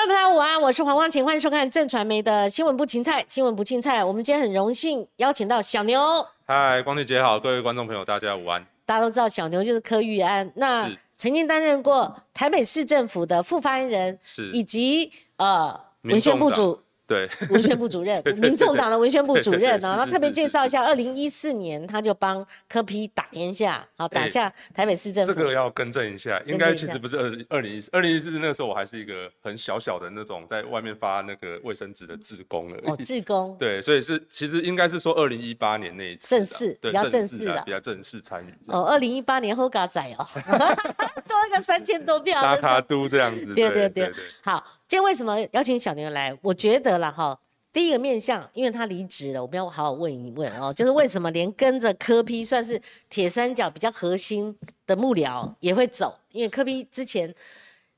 [0.00, 4.02] 观众朋友午安，我是黄光晴，欢迎收看正传媒的新闻不芹菜，新闻不芹菜。
[4.02, 8.66] 我们今天很荣幸邀请到小牛，嗨，光俊姐好，各位观众朋友，大家午安。
[8.86, 25.34] 大家都知道小牛就是柯玉安，那曾经担任过台北市政府的副发言人，是以及呃民文宣部众主对，文宣部主任 民众党的文宣部主任呢，那特别介绍一下，二零一四年他就帮柯批打天下，好打哎下台北市政府。
[25.34, 33.02] 这个要更正一下，应该其实不是二二零一四，二零一四那个时候我还是一个很小小的那种在外面发那个卫生纸的志工而哦，已。
[33.02, 38.54] 志工， 对，所以是其实应该是说二零一八年那一次啊正式对比较正式式啦啊比较正式参与。
[38.68, 40.24] 哦，二零一八年后嘎仔哦，
[41.26, 44.12] 多一个三千多票，沙卡都这样子，对对对对。
[44.42, 46.36] 好，今天为什么邀请小牛来？
[46.42, 47.40] 我觉得了哈，
[47.72, 54.58] 第一个面向，因为他离职了，我们要好好问一问哦，就是为什么连跟着柯批算是铁三角比较核心
[54.88, 56.18] 的幕僚也会走？
[56.32, 57.32] 因为柯批之前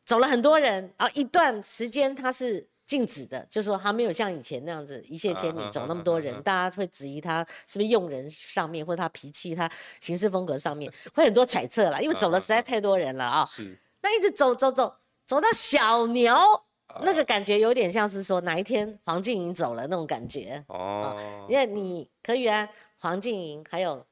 [0.04, 2.68] 走了很多人，然后一段时间他是。
[2.84, 16.62] 静止的，就是说他没有像以前那样子一泻千里走那么多人，大家会质疑他是不是用人上面，或者他脾气、他行事风格上面会很多揣测啦，因为走了实在太多人了啊、是那一直走走走走到小牛，啊
[17.02, 20.62] 那个感觉有点像是说哪一天黄静莹走了那种感觉。
[20.68, 22.68] 哦，因为你可以啊、
[22.98, 24.04] 黄静莹还有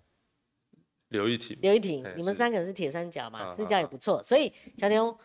[1.09, 5.17] 刘玉婷，刘一婷哎，你们三个人是铁三角嘛，啊私交也不错，所以小牛，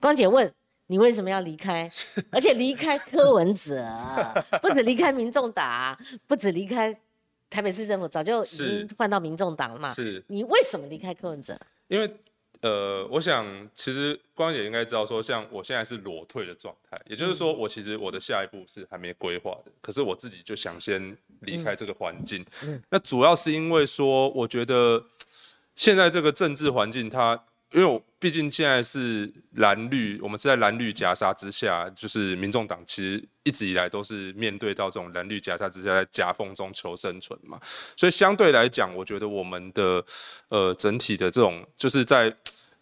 [0.00, 0.52] 光姐问
[0.88, 1.90] 你为什么要离开，
[2.30, 3.86] 而且离开柯文哲，
[4.60, 6.94] 不止离开民众党，不止离开
[7.48, 9.94] 台北市政府，早就已经是换到民众党了嘛。
[9.94, 11.58] 是你为什么离开柯文哲？
[11.88, 12.16] 因为
[12.62, 13.46] 呃，我想
[13.76, 22.42] 其实光姐应该知道说，像我现在是裸退的状态，也就是说，我其实我的下一步是还没规划的，可是我自己就想先离开这个环境。
[22.88, 25.04] 那主要是因为说，我觉得
[25.76, 27.44] 现在这个政治环境它。
[27.72, 37.58] 因为我毕竟现在是蓝绿，我们是在蓝绿夹杀之下，就是民众党其实一直以来都是面对到这种蓝绿夹杀之下，在夹缝中求生存嘛。
[37.96, 40.04] 所以相对来讲，我觉得我们的
[40.48, 42.30] 呃整体的这种就是在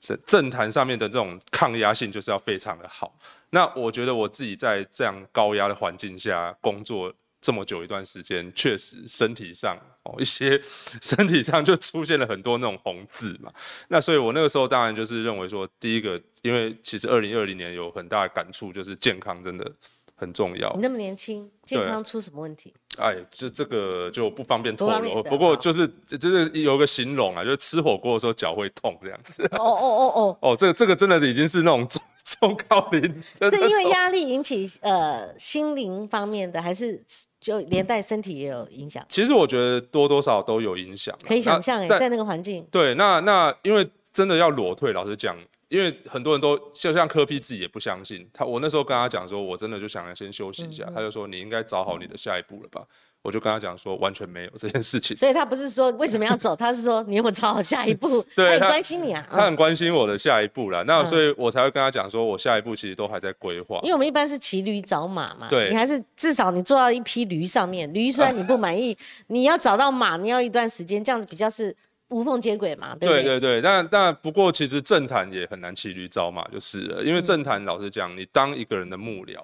[0.00, 3.16] 政政坛上面的这种抗压性就是要非常的好。
[3.50, 10.60] 那我觉得我自己在这样高压的环境下工作这么久一段时间，确实身体上哦一些
[11.00, 13.50] 身体上就出现了很多那种红字嘛。
[13.88, 19.72] 那所以我那个时候当然就是认为说，第一个，因为其实二零二零年有很大的感触，就是健康真的
[20.14, 20.80] 很重要你。
[20.82, 22.74] 那么年轻，健康出什么问题？
[22.98, 29.42] 哎，就这个就不方便透露，不过就是就是有个形容啊，就是吃火锅的时候脚会痛这样子。
[29.52, 32.02] 哦哦哦哦，哦， 这个这个真的已经是那种中
[32.38, 37.02] 中高龄，是因为压力引起呃心灵方面的，还是
[37.41, 39.04] 就连带身体也有影响？
[39.08, 41.26] 其实我觉得多多少少都有影响啊。
[41.26, 45.36] 可以想象哎，那在那个环境，对，那那因为真的要裸退，老实讲，
[45.68, 48.44] 因为很多人都就像柯 P 自己也不相信他。
[48.44, 52.84] 我那时候跟他讲说，我真的就想要先休息一嗯下，他就说你应该找好你的下一步了吧。
[53.22, 55.16] 我就跟他讲说，完全没有这件事情。
[55.16, 59.26] 所以他不是说为什么要走，他是说你有找好下一步， 对他很他关心你啊。
[59.31, 63.88] 嗯他很关心我的下一步啦，那嗯所以我才会跟他讲说，我下一步其实都还在规划因。
[63.88, 68.97] 为我们一般是骑驴找马嘛，对你还是至少你坐到一匹驴上面，驴虽然你不满意，
[69.28, 71.75] 你要找到马，你要一段时间，这样子比较是
[72.09, 73.22] 无缝接轨嘛，对不对？
[73.22, 79.38] 对对对，但但不过其实政坛也很难骑驴找马就是了，因为政坛老实讲，你当一个人的幕僚，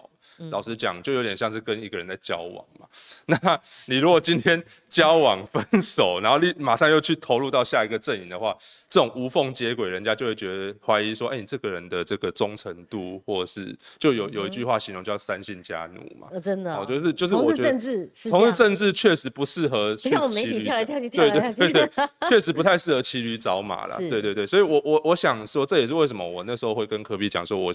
[0.51, 2.87] 老实讲就有点像是跟一个人在交往嘛。
[3.27, 8.57] 那你如果今天交往分手，然后立马上又去投入到下一个阵营的话，
[8.89, 16.29] 这种无缝接轨，人家就会觉得怀疑说，哎、你这个人的这个忠诚度，或者是就有有一句话形容叫三姓家奴嘛。
[16.31, 23.99] 呃，真的哦、哦，就是就是我觉得同事政治是这样同志政治确实不适合去像我们媒体跳来跳去跳对来跳去对对对， 确实不太适合骑驴找马啦。
[23.99, 27.73] 是对对对，所以我我我想说，这也是为什么我那时候会跟科比讲说，我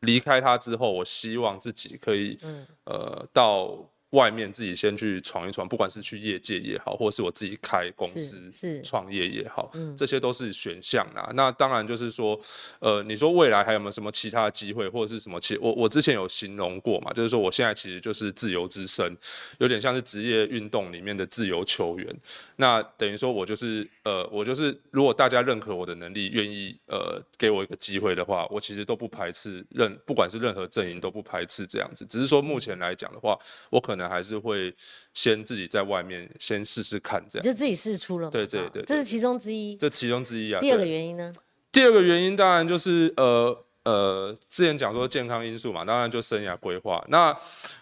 [0.00, 2.66] 离开他之后，我希望自己可以、嗯。
[2.84, 8.50] 呃到外面自己先去闯一闯，不管是去业界也好，或是我自己开公司
[8.82, 11.30] 创业也好，嗯这些都是选项啦。
[11.34, 12.38] 那当然就是说，
[12.78, 15.56] 呃，你说未来还有没有什么其他的机会，或者是什么其？
[15.56, 19.16] 我我之前有形容过嘛，就是说我现在其实就是自由之身，
[19.58, 22.14] 有点像是职业运动里面的自由球员。
[22.56, 32.04] 那等于说我就是呃，我就是如果大家认可我的能力，愿意呃给我一个机会的话，我其实都不排斥任，不管是任何阵营都不排斥这样子。
[32.06, 33.38] 只是说目前来讲的话，
[33.70, 34.74] 我可能还是会
[35.14, 37.44] 先自己在外面先试试看这样。
[37.44, 39.76] 就自己试出了对对对对这是其中之一。
[39.76, 40.60] 这其中之一啊。
[40.60, 41.32] 第二个原因呢？
[41.70, 47.04] 第二个原因当然就是呃呃，之前讲说健康因素嘛，当然就生涯规划。
[47.08, 47.36] 那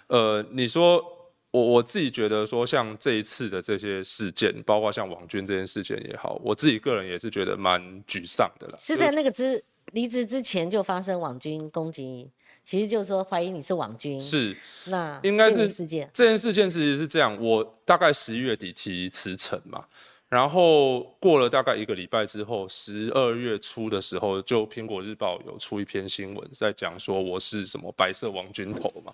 [0.07, 1.05] 呃，你说
[1.51, 8.77] 我我自己觉得说，像这一次的这些事件，包括像网军这件事件也好，我自己个人也是觉得蛮沮丧的啦。
[8.79, 9.63] 是在那个之
[9.93, 12.31] 离职之前就发生网军攻击
[12.71, 14.23] 其实就是说怀疑你是网军。
[14.23, 16.09] 是，那应该是这个事件。
[16.15, 19.85] 这件事件其实是这样，我大概十一月底提辞呈嘛，
[20.29, 29.13] 然后过了大概一个礼拜之后，十二月初的时候，就苹果日报有出一篇新闻，在讲说我是什么白色王军头嘛。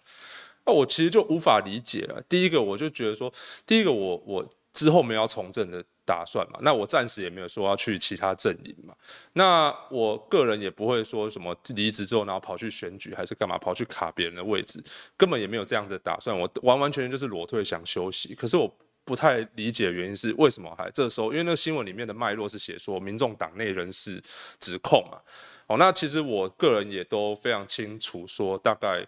[0.67, 2.23] 那我其实就无法理解了。
[2.29, 3.33] 第一个，我就觉得说，
[3.65, 8.95] 第一个我我之后没有要从政的打算嘛，那我暂时也没有说要去其他阵营嘛。
[9.33, 14.85] 那我个人也不会说什么离职之后，然后跑去选举还是干嘛，跑去卡别人的位置，
[15.17, 16.39] 根本也没有这样子的打算。
[16.39, 18.35] 我完完全全就是裸退想休息。
[18.35, 18.71] 可是我
[19.07, 24.23] 不太理解原因是为什么还这时候，因为那个新闻里面的脉络是写说民众党内人士
[24.61, 25.19] 指控嘛。
[25.69, 29.03] 哦，那其实我个人也都非常清楚，说大概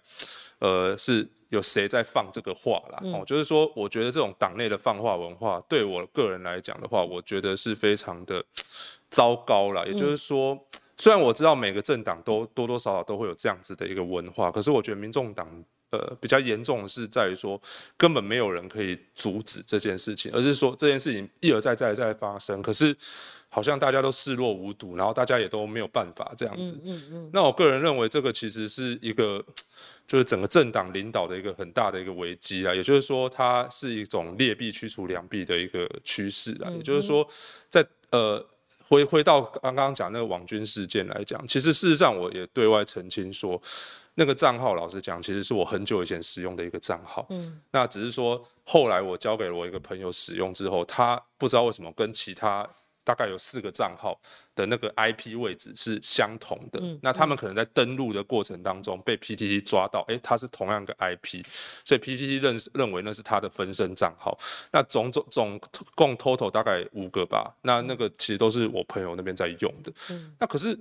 [0.61, 1.29] 呃是。
[1.49, 3.01] 有谁在放这个话啦？
[3.13, 8.45] 哦，就是说，我觉得这种党内的放话文化，对我个人来讲的话，我觉得是非常的
[9.11, 9.85] 糟糕啦。
[9.87, 10.59] 也就是说，
[10.97, 15.49] 虽然我知道每个政党都多多少少都会有这样子的一个文化，可是我觉得民众党
[15.91, 17.61] 呃比较严重的是在于说，
[17.97, 22.97] 根本没有人可以阻止这件事情，而是说这件事情一而再再而再发生，可是
[23.49, 26.79] 好像大家都视若无睹，然后大家也都没有办法这样子。
[26.85, 27.31] 嗯嗯。
[27.33, 29.45] 那我个人认为，这个其实是一个。
[30.09, 36.71] 就是整个政党领导的一个很大的一个危机啊，也就是说，它是一种劣币驱除良币的一个趋势啊。
[36.71, 37.29] 也就是说，
[37.69, 38.43] 在呃
[38.89, 43.61] 回回到刚刚讲那个网军事件来讲，其实事实上我也对外澄清说，
[44.19, 47.25] 那个账号老实讲，其实是我很久以前使用的一个账号。
[47.31, 52.69] 嗯，那只是说后来我交给了我一个朋友使用之后，他不知道为什么跟其他
[53.05, 54.21] 大概有四个账号。
[54.59, 61.45] 的那个 IP 位置是相同的，那他们可能在登录的过程当中被 PTT 抓到，哎，他是同样的 IP，
[61.85, 64.37] 所以 PTT 认认为那是他的分身账号。
[64.73, 65.61] 那总总总
[65.95, 69.93] 共 total 大概五个吧，那那个其实都是我朋友那边在用的。
[70.11, 70.77] 嗯那可是。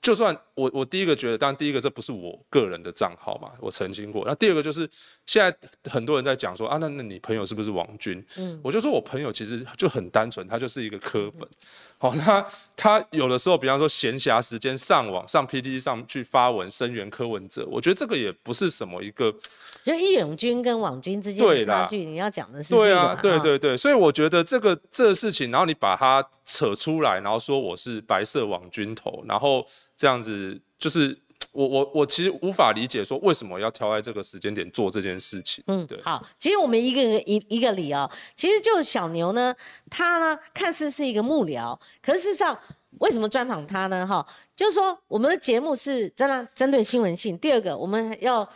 [0.00, 4.22] 就算我我第一个觉得，当然第一个这不是我个人的账号嘛，我澄清过。
[4.24, 4.88] 那第二个就是
[5.26, 8.24] 现在很多人在讲说啊，那那你朋友是不是王军？
[8.36, 11.46] 嗯，我就说我朋友其实就很单纯，他就是一个科粉。
[11.98, 12.46] 好，那
[12.76, 19.34] 他有的时候，比方说闲暇时间上网上 PTT 上去发文声援柯文哲，我觉得这个也不是什么一个，
[19.82, 29.66] 就义勇军跟网军之间的差距，你要讲的是对啊，对对对，所以我觉得这个这个事情，然后你把它扯出来，然后说我是白色网军头，然后。
[29.98, 31.18] 这样子就是
[31.50, 35.62] 我我我其实无法理解说为什么要挑在这个时间点做这件事情。
[35.66, 36.00] 嗯，对。
[36.02, 39.52] 好，其实我们一个一一个理哦，其实就小牛呢，
[39.90, 42.56] 他呢看似是一个幕僚，可是事实上
[43.00, 44.06] 为什么专访他呢？
[44.06, 44.24] 哈，
[44.54, 47.36] 就是说我们的节目是真的针对新闻性。
[47.38, 48.48] 第二个，我们要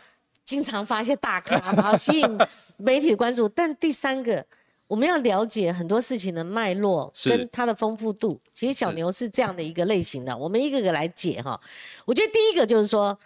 [0.45, 2.37] 经常发一些大咖，然后吸引
[2.77, 3.49] 媒体的关注。
[3.49, 4.45] 但第三个。
[4.93, 8.39] 我们要了解很多事情的脉络跟它的丰富度。
[8.53, 11.59] 其实小牛是这样的一个类型的， 我们一个个来解哈。
[12.05, 13.17] 我觉得第一个就是说，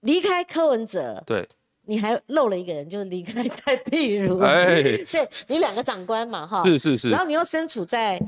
[0.00, 1.48] 离开柯文哲，对，
[1.86, 8.20] 你还漏了一个人，就是离开蔡碧如，哎， 对，你两个长官嘛哈，是是是，然后你又身处在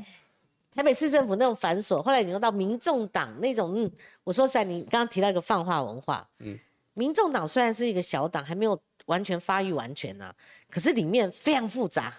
[0.74, 3.90] 台北市政府那种繁琐，后来你又到民众党那种，嗯，
[4.24, 6.58] 我说实在，你刚刚提到一个泛化文化，嗯，
[6.94, 10.32] 民众党虽然是一个小党，还没有完全发育完全呢，
[10.70, 12.14] 可是里面非常复杂。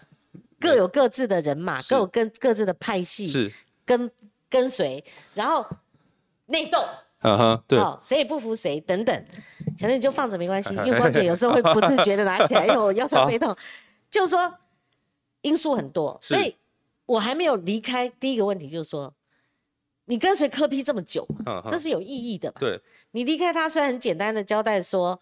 [0.59, 3.51] 各有各自的人马，各有各各自的派系，是
[3.85, 4.09] 跟
[4.49, 5.65] 跟随，然后
[6.47, 6.83] 内斗，
[7.21, 9.25] 嗯哼，对，谁也不服谁等等。
[9.77, 13.55] 小林你就放着没关系， 因为光姐有时候会不自觉的拿起来，因为我腰酸背痛。
[14.09, 14.51] 就是说
[15.41, 16.55] 因素很多，所以
[17.05, 18.09] 我还没有离开。
[18.09, 19.13] 第一个问题就是说，
[20.05, 21.27] 你跟随科批这么久，
[21.69, 22.51] 这是有意义的。
[22.57, 25.19] 对，你离开他虽然很简单的交代说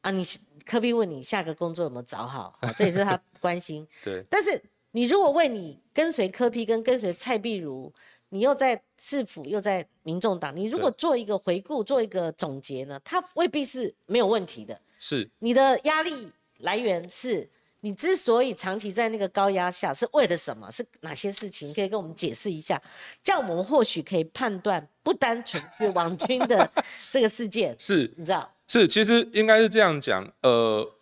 [0.00, 0.24] 啊，你
[0.64, 3.86] 科批问你下个工作有没有找好，这也是他关心。
[4.02, 4.62] 对，但是。
[4.92, 7.92] 你如果为你跟随柯批跟跟随蔡碧如，
[8.30, 14.78] 你又在市府又在民众党，你如果做一个回顾做一个总结呢，它未必是没有问题的。
[14.98, 16.28] 是你的压力
[16.58, 17.48] 来源是
[17.80, 20.70] 你之所以长期在那个高压下是为了什么？
[20.72, 22.80] 是哪些事情可以跟我们解释一下？
[23.22, 26.70] 这样我们或许可以判断，不单纯是王军的
[27.10, 27.76] 这个事件。
[27.78, 28.50] 是，你知道？
[28.66, 30.94] 是，其实应该是这样讲，呃。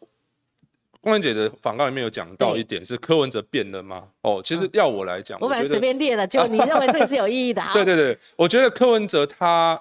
[1.06, 4.02] 光文姐的访告里面有讲到一点，是柯文哲变了吗？
[4.22, 7.72] 哦，其实要我来讲，我本来随便列了，就 你认为这个是有意义的哈。
[7.72, 9.80] 对对对，我觉得柯文哲他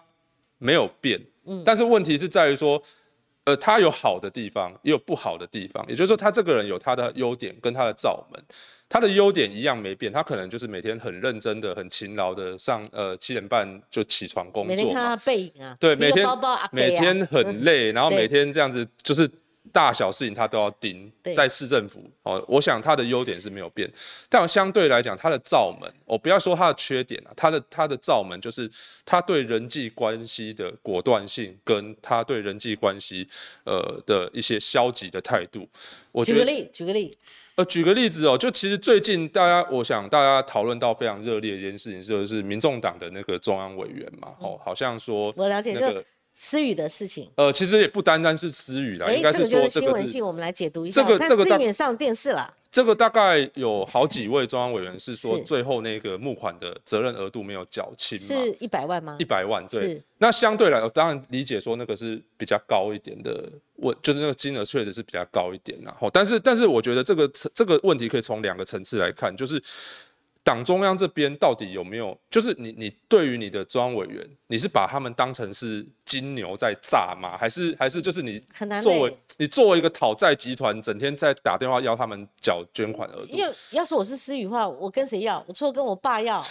[0.59, 2.79] 没有变，嗯，但是问题是在于说，
[3.45, 8.39] 呃，他有好的地方，也有不好的地方，也就是说，他这个人有他的优点跟他的罩门，
[8.87, 16.27] 他的优点一样没变，他可能就是每天很认真的、很勤劳的上，呃，七点半就起床工作，每天看他背影啊，对，每天
[16.71, 19.27] 每天很累，然后每天这样子就是。
[19.71, 23.91] 大小事情他都要盯，在市政府哦，我想他的优点是没有变，
[24.29, 28.69] 但相对来讲，他的罩门，我不要说他的缺点啊，他的他的罩门就是
[29.03, 33.27] 他对人际关系的果断性，跟他对人际关系
[33.65, 35.67] 呃的一些消极的态度。
[36.11, 37.11] 我举个例，举个例，
[37.55, 46.03] 呃，举个例子哦，就其实最近大家，我想大家讨论到非常热烈的一件事情，就是民众党的那个中央委员嘛，哦，好像说我了解，就
[46.35, 47.31] 那个思雨的事情。
[47.35, 51.01] 呃，其实也不单单是私语啦，哎应，该这个就是说这个新闻性，我们来解读一下。
[51.01, 59.23] 这个这个大思雨也上电视了，这个大概有好几位中央委员是说最后那个募款的责任额度没有缴清嘛，是一百万吗一？
[59.25, 60.01] 百万，对。
[60.17, 69.61] 那相对来，我当然理解说那个是比较高一点的问，就是那个金额确实是比较高一点然后，但是但是我觉得这个这个问题可以从两个层次来看，就是
[70.45, 77.35] 党中央这边到底有没有，就是你你对于你的中央委员，你是把他们当成是金牛在炸吗？
[77.35, 83.25] 还是还是就是你很难作为你作为一个讨债集团，整天在打电话要他们缴捐款额度？
[83.31, 85.43] 因为要是我是思雨的话，我跟谁要？
[85.47, 86.45] 我除了跟我爸要，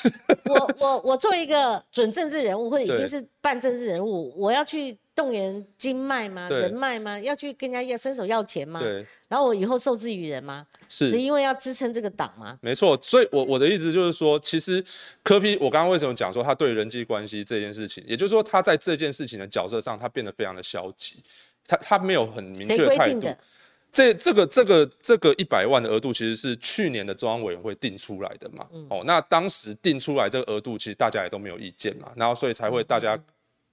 [0.46, 6.49] 我我我作为一个准政治人物或者已经是半政治人物，我要去动员经脉吗？
[6.49, 7.18] 人脉吗？
[7.21, 8.80] 要去跟人家要伸手要钱吗？
[8.80, 10.66] 对，然后我以后受制于人吗？
[10.88, 12.59] 是只因为要支撑这个党吗？
[12.61, 14.85] 没错，所以我我的意思就是说，其实
[15.23, 21.23] 柯批，我刚刚为什么讲说他对人际关系这件事情，也就是说他在这件事情的角色上，他变得非常的消极，
[21.66, 23.28] 他他没有很明谁确的态度。
[23.92, 28.66] 这这个这个这个一百万的额度，其实是去年的中央委员会定出来的嘛。
[28.73, 33.16] 嗯哦，那当时定出来这个额度，其实大家也都没有意见嘛，然后所以才会大家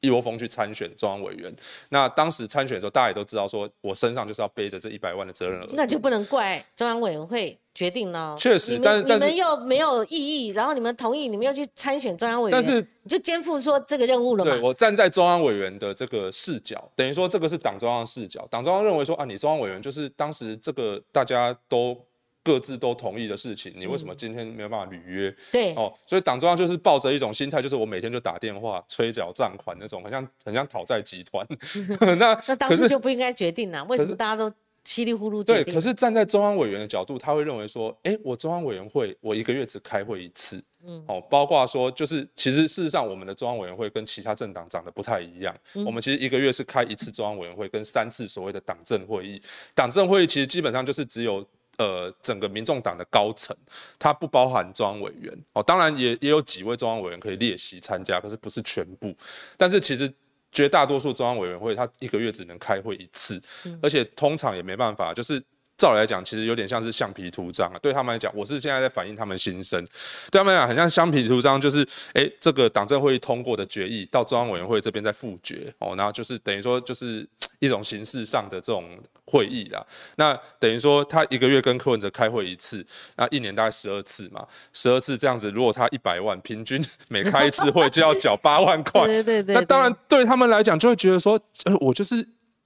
[0.01, 1.51] 一窝蜂去参选中央委员。
[1.89, 5.65] 那当时参选的时候，大家也都知道，说我身上就是要背着这一百万的责任额。
[5.74, 8.36] 那就不能怪中央委员会决定了。
[8.38, 14.51] 确实但是你们又没有异议，然后你们同意，你们又去参选中央委员，但是你就肩负说这个任务了嘛？
[14.51, 18.48] 对我站在中央委员的这个视角，等于说这个是党中央的视角。
[18.50, 21.96] 党中央认为说啊，你中央委员就是当时这个大家都
[22.44, 25.36] 各自都同意的事情，你为什么今天没有办法履约？
[25.52, 31.46] 对，哦，所以党中央就是抱着一种心态，就是我每天就打电话催缴账款那种，很像很像讨债集团。
[32.18, 33.84] 那那当初就不应该决定啊？
[33.84, 34.52] 为什么大家都
[34.84, 35.74] 稀里糊涂对，决定？
[35.76, 49.40] 可是站在中央委员的角度，他会认为说，哎，我中央委员会我一个月只开会一次，嗯，哦，包括说就是其实事实上我们的中央委员会跟其他政党长得不太一样，嗯我们其实一个月是开一次中央委员会跟三次所谓的党政会议，
[49.76, 51.46] 党政会议其实基本上就是只有。
[51.78, 53.56] 呃，整个民众党的高层，
[53.98, 59.16] 它不包含中央委员哦，当然也也有几位中央委员可以列席参加，可是不是全部。
[59.58, 60.12] 但是其实
[60.51, 63.42] 绝大多数中央委员会，它一个月只能开会一次，
[63.82, 65.42] 而且通常也没办法，就是
[65.82, 67.80] 照理来讲，其实有点像是橡皮图章啊。
[67.82, 69.84] 对他们来讲，我是现在在反映他们心声，
[70.30, 71.84] 对他们来讲很像橡皮图章，就是
[72.14, 78.86] 哎，这个党政会议通过的决议到中央委员会这边再复决哦，然后就是等于说就是一种形式上的这种
[79.26, 79.84] 会议啦。
[80.18, 82.86] 那等于说他一个月跟柯文哲开会一次，
[83.16, 92.24] 那一年大概十二次嘛，十二次这样子，如果他一百万，平均每开一次会就要缴八万块， 对对对，那当然对对他们来讲，就会觉得说，呃，我就是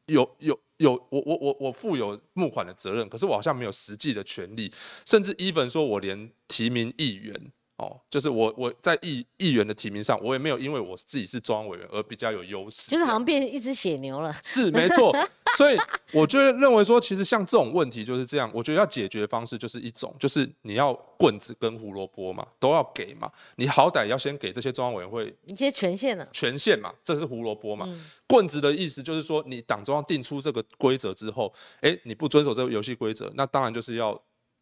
[0.08, 4.72] 有有有，我我我我负有募款的责任，可是我好像没有实际的权利，
[5.06, 7.52] 甚至 even 说我连提名议员。
[7.78, 14.34] 哦，就是我我在议议员的提名上，我也没有因为我自己是中央委员而比较有优势，就是好像变一只血牛了。
[14.44, 15.14] 是没错，
[15.58, 15.78] 所以
[16.14, 18.50] 我就认为说，其实像这种问题就是这样。
[18.54, 23.30] 我觉得要解决的方式就是一种，就是你要棍子跟胡萝卜嘛，都要给嘛。
[23.58, 26.26] 你好歹要先给这些中央委员会一些权限呢？
[26.32, 27.86] 权限嘛，这是胡萝卜嘛。
[28.26, 34.18] 棍子的意思就是说，你党中央定出这个规则之后，哎，你不遵守这个游戏规则，那当然就是要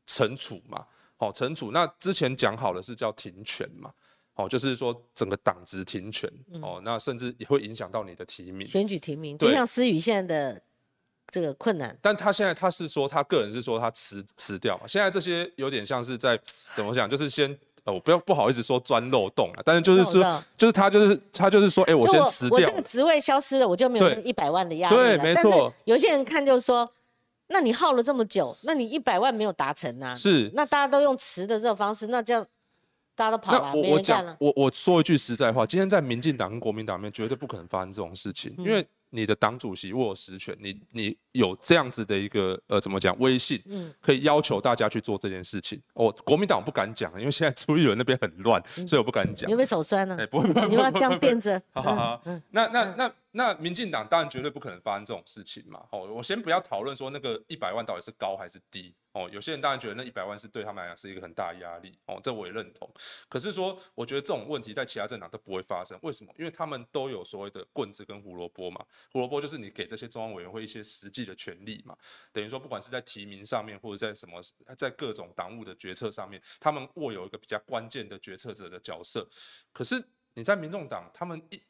[0.08, 0.84] 惩处嘛。
[1.24, 1.72] 好、惩处。
[1.72, 3.92] 那之前讲好的是叫停权嘛。
[4.36, 6.28] 哦，就是说整个党职停权，
[6.60, 8.68] 哦，那甚至也会影响到你的提名。
[8.68, 10.62] 选举提名，就像思雨现在的
[11.28, 14.88] 这个困难，但他现在他是说，他个人是说他辞辞掉嘛。
[14.88, 16.36] 现在这些有点像是在
[16.74, 17.48] 怎么讲，就是先
[17.84, 22.82] 呃，我不要不好意思说钻漏洞了，但是就是说就是他就是他就是说，哎、我先辞掉我这个。
[22.82, 25.24] 职位消失了，我就没有一百万的压力对了。
[25.24, 26.92] 对没错有些人看就说，
[27.54, 32.44] 那你耗了这么久，那你一百万没有达成呐、是，那大家都用辞的这种方式，那这样
[33.16, 34.38] 大家都跑了，那我我讲没人干了。
[34.40, 45.80] 我我说一句实在话，今天在民进党跟国民党里面绝对不可能发生这种事情，嗯因为你的党主席握有实权，你你有这样子的一个呃怎么讲威信，嗯可以要求大家去做这件事情。
[45.94, 49.54] 我国民党不敢讲，因为现在朱立伦那边很乱，所以我不敢讲你。
[49.54, 50.26] 会不会手酸呢哎、？
[50.26, 51.62] 不会不会，你要不要这样不会不会垫着？
[51.72, 55.88] 好好好，那那那那民进党当然绝对不可能发生这种事情嘛。
[55.92, 58.96] 哦，我先不要讨论说那个一百万到底是高还是低。
[59.14, 61.98] 哦，有些人当然觉得那一百万是对他们来讲是一个很大压力。
[62.06, 62.92] 哦，这我也认同。
[63.30, 65.98] 可是说，我觉得这种问题在其他政党都不会发生。
[66.02, 66.34] 为什么？
[66.38, 68.84] 因为他们都有所谓的棍子跟胡萝卜嘛。
[69.12, 71.96] 胡萝卜就是你给这些中央委员会一些实际的权利嘛。
[72.32, 74.42] 等于说，不管是在提名上面，或者在什么，
[74.78, 79.28] 在各种党务的决策上面，他们握有一个比较关键的决策者的角色。
[79.72, 81.62] 可是你在民众党，他们一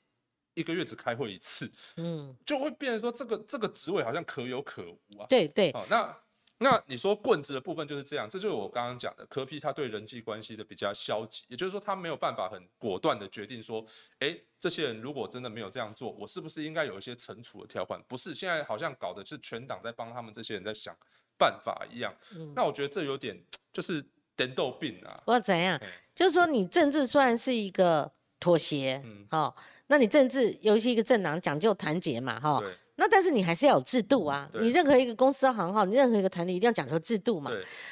[0.53, 5.25] 一个月只开会一次， 嗯，就会变成说这个这个职位好像可有可无啊。
[5.29, 5.72] 对对。
[5.72, 6.17] 哦，那。
[6.60, 13.86] 那你说棍子的部分就是这样，这就是我刚刚讲的柯批他对人际关系的比较消极，也就是说他没有办法很果断的决定说，
[14.19, 18.01] 哎，这些人如果真的没有这样做，我是不是应该有一些惩处的条款？
[18.07, 20.95] 不是，现在好像搞的是全党在帮他们这些人在想
[21.38, 22.15] 办法一样。
[22.33, 23.38] 嗯那我觉得这有点
[23.74, 24.01] 就是
[24.38, 25.22] 颠豆病啊。
[25.25, 25.77] 我怎样？
[26.15, 29.53] 就是说你政治虽然是一个妥协，嗯，好，
[29.94, 32.60] 那你政治尤其一个政党讲究团结嘛，哈。
[32.96, 34.50] 那但是你还是要有制度啊！
[34.60, 37.52] 你任何一个公司行号，你任何一个团体一定要讲究制度嘛。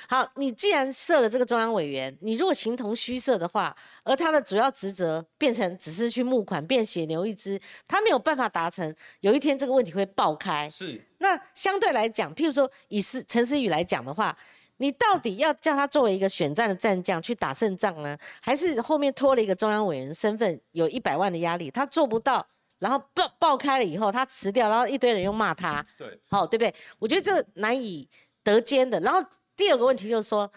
[0.10, 10.67] 好，你既然设了这个中央委员，你如果形同虚设的话，而他的主要职责变成只是去募款、变血牛一只，他没有办法达成，有一天这个问题会爆开。
[10.72, 11.00] 是。
[11.20, 14.36] 那相对来讲，譬如说以思陈思宇来讲的话，
[14.81, 22.45] 你到底要叫他作为一个选战的战将去打胜仗呢，还是后面拖了一个中央委员身份，有一百万的压力，他做不到？
[22.79, 26.73] 然后爆爆开了以后，他辞掉，然后一堆人又骂他，对，好，对不对？
[26.97, 28.09] 我觉得这难以
[28.43, 29.00] 得兼的。
[29.01, 29.23] 然后
[29.55, 30.51] 第二个问题就是说，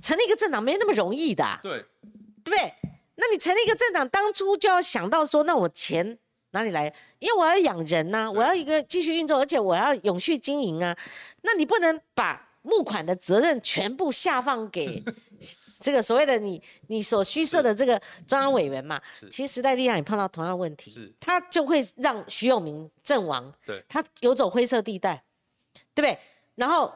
[0.00, 1.84] 成立一个政党没那么容易的，对，
[2.42, 2.72] 对不对？
[3.16, 6.18] 那你成立一个政党，当初就要想到说，那我钱
[6.52, 6.90] 哪里来？
[7.18, 10.96] 因为我要养人呐，我要一个继续运作，而且我要永续经营啊。
[11.42, 15.02] 那你不能把募款的责任全部下放给。
[15.78, 18.98] 这个所谓的你你所虚设的这个中央委员嘛，
[19.30, 25.22] 其实时代力量也碰到同样问题，他就会让徐永明阵亡，对，他游走灰色地带，
[25.94, 26.18] 对不对？
[26.54, 26.90] 然后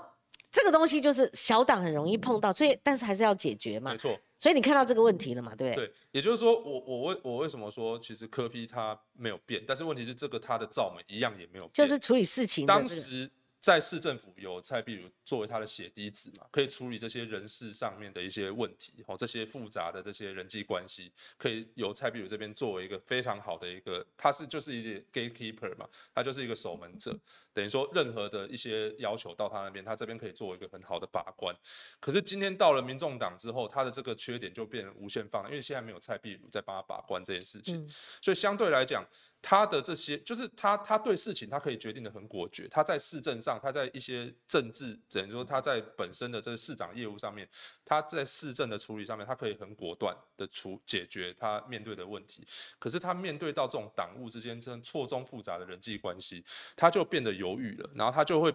[0.50, 4.18] 这个东西就是小党很容易碰到，所以但是还是要解决嘛，没错。
[4.38, 5.86] 所以你看到这个问题了嘛，对不对？
[5.86, 13.30] 对，也就是说，我我为我为什么说其实科批他没有变，但是问题是这个他的造门一样也没有变，就是处理事情当时。
[13.60, 27.14] 在市政府有蔡壁如作为他的血滴子嘛，可以处理这些人事上面的一些问题，哦，这些复杂的这些人际关系，可以由蔡壁如这边作为一个非常好的一个，他是就是一个 gatekeeper 嘛，他就是一个守门者，
[27.52, 31.54] 等于说任何的一些要求到他那边，他这边可以做一个很好的把关。
[32.00, 37.88] 可是今天到了民众党之后，他的这个缺点就变成无限放大，因为现在没有蔡壁如在帮他把关这件事情，
[38.20, 39.04] 所以相对来讲。
[39.42, 42.68] 他的这些就是他，他对事情他可以决定的很果决。
[42.68, 47.48] 他在市政上，他在一些政治，等于说他在本身的这个市长业务上面，
[47.82, 52.46] 他在市政的处理上面，他可以很果断的处解决他面对的问题。
[52.78, 56.44] 可是他面对到这种党务之间这种错综复杂的人际关系，
[56.76, 58.54] 他就变得犹豫了，然后他就会。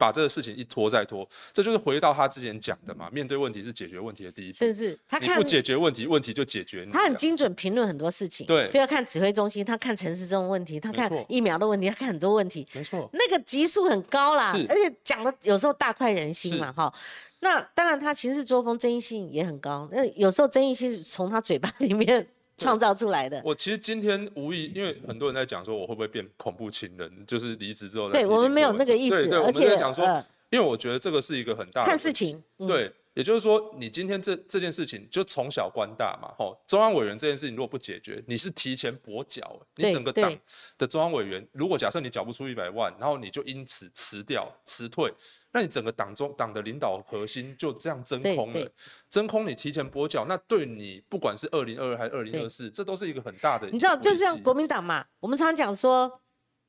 [0.00, 3.10] 把这个事情一拖再拖，这就是回到他之前讲的嘛。
[3.10, 4.56] 面对问题是解决问题的第一步。
[4.56, 6.92] 是是，他不解决问题，问题就解决你。
[6.92, 8.46] 他很精准评论很多事情。
[8.46, 12.64] 对，不要看指挥中心，他看城市中的问题，他看疫苗的问题，他看很多问题。
[12.74, 13.10] 没错。
[13.12, 16.94] 那个级数很高啦，而且讲的有时候大快人心嘛，哈。
[17.40, 19.88] 那当然，他行事作风争议性也很高。
[19.90, 22.24] 那有时候争议性是从他嘴巴里面。
[22.58, 23.40] 创造出来的。
[23.44, 28.10] 我其实今天无意，因为很多人在讲说我会不会变恐怖情人，就是离职之后。
[28.10, 30.04] 对我们没有那个意思，对对，而且讲说，
[30.50, 32.42] 因为我觉得这个是一个很大的看事情。
[32.66, 40.36] 对，也就是说，你今天这这件事情就从小观大嘛，吼，中央委员这件事情如果不解决，你是提前跛脚，你整个党
[40.76, 45.12] 的中央委员，如果假设你缴不出一百万，然后你就因此辞掉辞退。
[45.58, 48.70] 那你整个党中党的领导核心就这样真空了，
[49.10, 53.68] 真空你提前跛脚，那对你不管是二零二二还是二零二四，这都是一个很大的。
[53.68, 56.20] 你知道，就像国民党嘛，我们常讲说，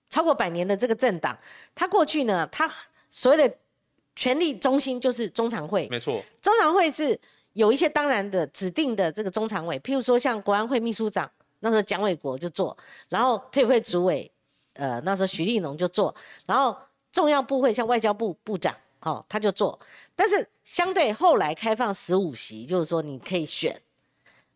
[0.10, 1.38] 超过百年的这个政党，
[1.75, 2.67] 它过去呢，它
[3.12, 3.58] 所谓的
[4.15, 7.19] 权力中心就是中常会，没错，中常会是
[7.54, 12.75] 有一些当然的指定的这个中常委，譬如说像国安会秘书长那时候蒋纬国就做，
[13.10, 14.32] 然后退会主委，
[14.73, 16.15] 呃，那时候徐立农就做，
[16.47, 16.75] 然后。
[17.12, 19.80] 重要部会像外交部部长，哦，他就做。
[20.15, 23.82] 但是相对后来开放十五席，就是说你可以选。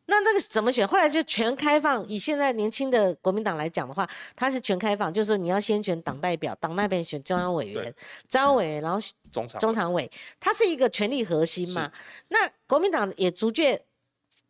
[0.06, 0.86] 那那个怎么选？
[0.86, 2.06] 后来就全开放。
[2.10, 7.96] 以现在年轻的国民党来讲的话，他是全开放，就是说你要先选党代表，党代表选中央委员，
[8.28, 9.00] 中央委员然后
[9.32, 10.12] 中常中常委，
[10.42, 11.90] 他是一个权力核心嘛。
[12.28, 12.38] 那
[12.68, 13.82] 国民党也逐渐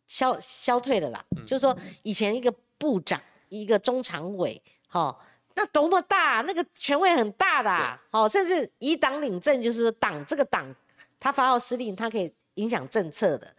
[0.08, 5.16] 消消退了啦，就是说以前一个部长，一个中常委，哈。
[5.54, 10.74] 那多么大，那个权位很大的，哦，甚至以党领政，就是说党这个党，
[11.20, 13.54] 他发号施令，他可以影响政策的。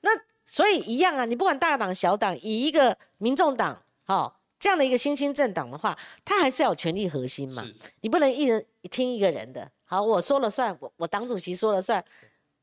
[0.00, 0.10] 那
[0.46, 7.64] 所以一样啊，你不管大党小党，以一个民众党，好这样的一个新兴政党的话，他还是要有权力核心嘛，
[8.00, 9.70] 你不能一人听一个人的。
[9.84, 12.04] 好，我说了算，我我党主席说了算，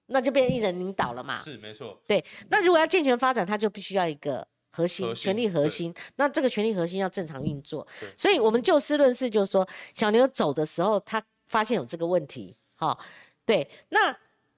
[0.08, 1.38] 那就变一人领导了嘛。
[1.38, 5.94] 是没错，对，那如果要健全发展，他就必须要一个核心、权力核心。
[6.18, 12.98] 那这个权力核心要正常运作，所以我们就事论事，就是说小牛走的时候，他发现有这个问题，哈、
[13.46, 13.68] 对。
[13.90, 14.16] 那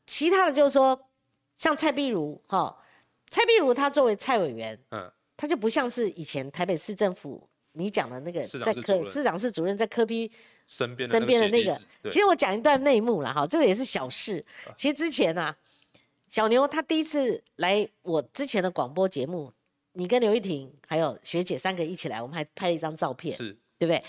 [0.07, 0.99] 其他的就是说，
[1.55, 2.75] 像蔡壁如，哈、
[3.29, 10.31] 蔡壁如他作为蔡委员，嗯，他就不像是以前台北市政府你讲的那个在科市长室主任在科批
[10.65, 11.71] 身边身边的那个
[12.09, 14.43] 其实我讲一段内幕了哈，这个也是小事。
[14.75, 15.55] 其实之前啊，
[16.27, 19.51] 小牛他第一次来我之前的广播节目，
[19.97, 24.03] 你跟刘玉婷还有学姐三个一起来，我们还拍了一张照片，是对不对？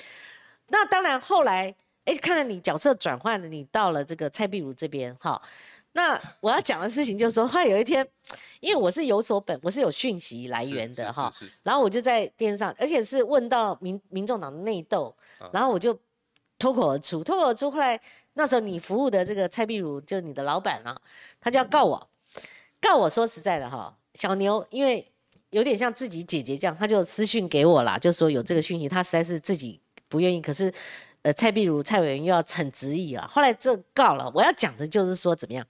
[0.67, 1.75] 那当然后来，
[2.05, 5.41] 哎，看到你角色转换了，你到了这个蔡碧如这边哈。
[5.93, 8.07] 那我要讲的事情就是说，后来有一天，
[8.61, 15.99] 因为我是有所本，我是有讯息来源的哈，然后我就在电视上，而且是问到民民众党内斗，啊然后我就
[16.59, 17.71] 脱口而出，脱口而出。
[17.71, 17.99] 后来
[18.35, 21.01] 那时候你服务的这个蔡碧如，就你的老板啊，
[21.41, 22.11] 他就要告我，
[22.79, 25.11] 告我说实在的哈，小牛因为
[25.51, 30.73] 有点像自己姐姐这样，他就私讯给我啦，就说有这个讯息，他实在是自己不愿意，可是
[31.23, 35.67] 呃蔡碧如蔡委员又要逞执意啊，后来这告了，我要讲的就是说怎么样，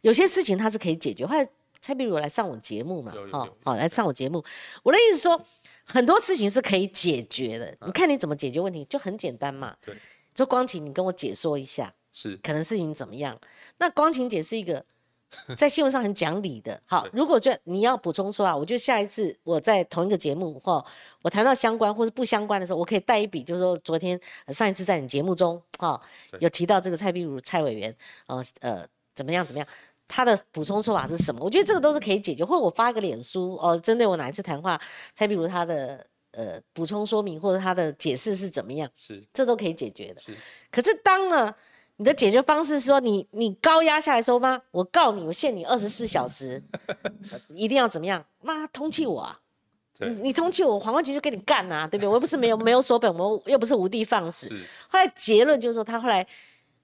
[0.00, 1.48] 有些事情他是可以解决，后来。
[1.84, 4.40] 蔡碧如来上我节目嘛有，有哈，好来上我节目。
[4.84, 5.44] 我的意思说，
[5.84, 9.76] 很多事情是可以解决的，你看你怎么解决问题，就很简单嘛。
[9.84, 9.92] 对，
[10.32, 13.36] 就光晴，你跟我解说一下，是可能事情怎么样？
[13.78, 14.86] 那光晴姐是一个
[15.56, 16.80] 在新闻上很讲理的。
[16.86, 20.84] 好，如果就你要补充说啊，我就下一次我在同一个节目或
[21.22, 27.94] 我谈到相关或是不相关的时候，我可以带一笔，就是说昨天、呃上一次在你节目中哈、对有提到这个蔡壁如蔡委员，
[28.26, 29.68] 呃呃怎么样怎么样。
[30.08, 31.40] 他的补充说法是什么？
[31.42, 34.78] 我觉得这个都是可以解决，或者我发一个脸书哦，针对我哪一次谈话，
[35.14, 40.20] 蔡壁如他的呃补充说明或者他的解释是怎么样，是这都可以解决的。
[40.20, 40.32] 是
[40.70, 41.54] 可是当呢，
[41.98, 44.60] 你的解决方式是说你你高压下来说吗？
[44.70, 46.60] 我告你，我限你二十四小时，
[47.30, 48.24] 呃一定要怎么样？
[48.40, 49.38] 妈通气我啊！
[50.00, 52.08] 你你通气我，黄冠群就跟你干啊，对不对？
[52.08, 54.48] 我又不是没有没有所本，我又不是无的放矢。
[54.48, 54.56] 是
[54.88, 56.26] 后来结论就是说，他后来，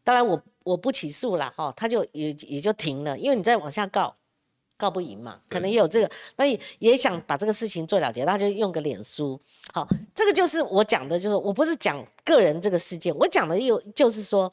[0.05, 4.15] 当然我我不起诉了哈，他就也也就停了，因为你再往下告，
[4.77, 9.41] 告不赢嘛，可能也有这个，那也也想把这个事情做了结，他就用个脸书。
[9.73, 14.53] 好，这个就是我讲的，就是我不是讲个人这个事件，我讲的又就是说。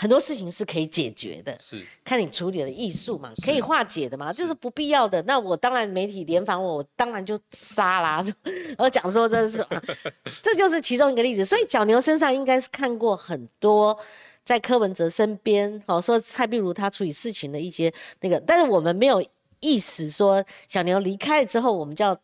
[0.00, 5.20] 很多事情是可以解决的，是看你处理的艺术嘛，可以化解的嘛，就是不必要的。
[5.22, 8.24] 那我当然媒体联访我，我当然就杀啦。
[8.78, 9.66] 我讲说这是，
[10.40, 11.44] 这就是其中一个例子。
[11.44, 13.98] 所以小牛身上应该是看过很多，
[14.44, 19.20] 在柯文哲身边，哦，说蔡壁如他处理事情的一些那个，但是我们没有
[19.58, 22.16] 意思说小牛离开了之后，我们就要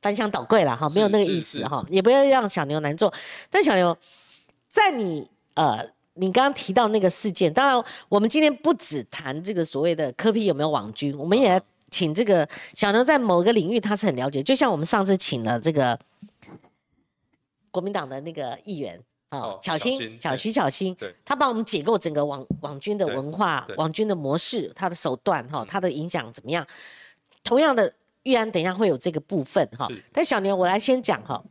[0.00, 3.14] 翻箱倒柜了哈，没有那个意思是哈，也不要让小牛难做。
[3.48, 3.96] 但小牛，
[4.66, 5.88] 在你呃。
[6.14, 15.98] 你刚刚提到那个事件，当然，我们今天不只谈这个所谓的科批有没有网军，我们也请这个小牛在某个领域他是很了解，就像我们上次请了这个
[17.70, 20.94] 国民党的那个议员啊哦，巧心巧徐巧心，
[21.24, 25.66] 他帮我们解构整个网网军的文化对、网军的模式、他的手段哈、嗯。
[25.66, 26.66] 他的影响怎么样？
[27.42, 27.90] 同样的，
[28.24, 29.88] 玉安等一下会有这个部分哈。
[29.88, 31.42] 是，但小牛我来先讲哈，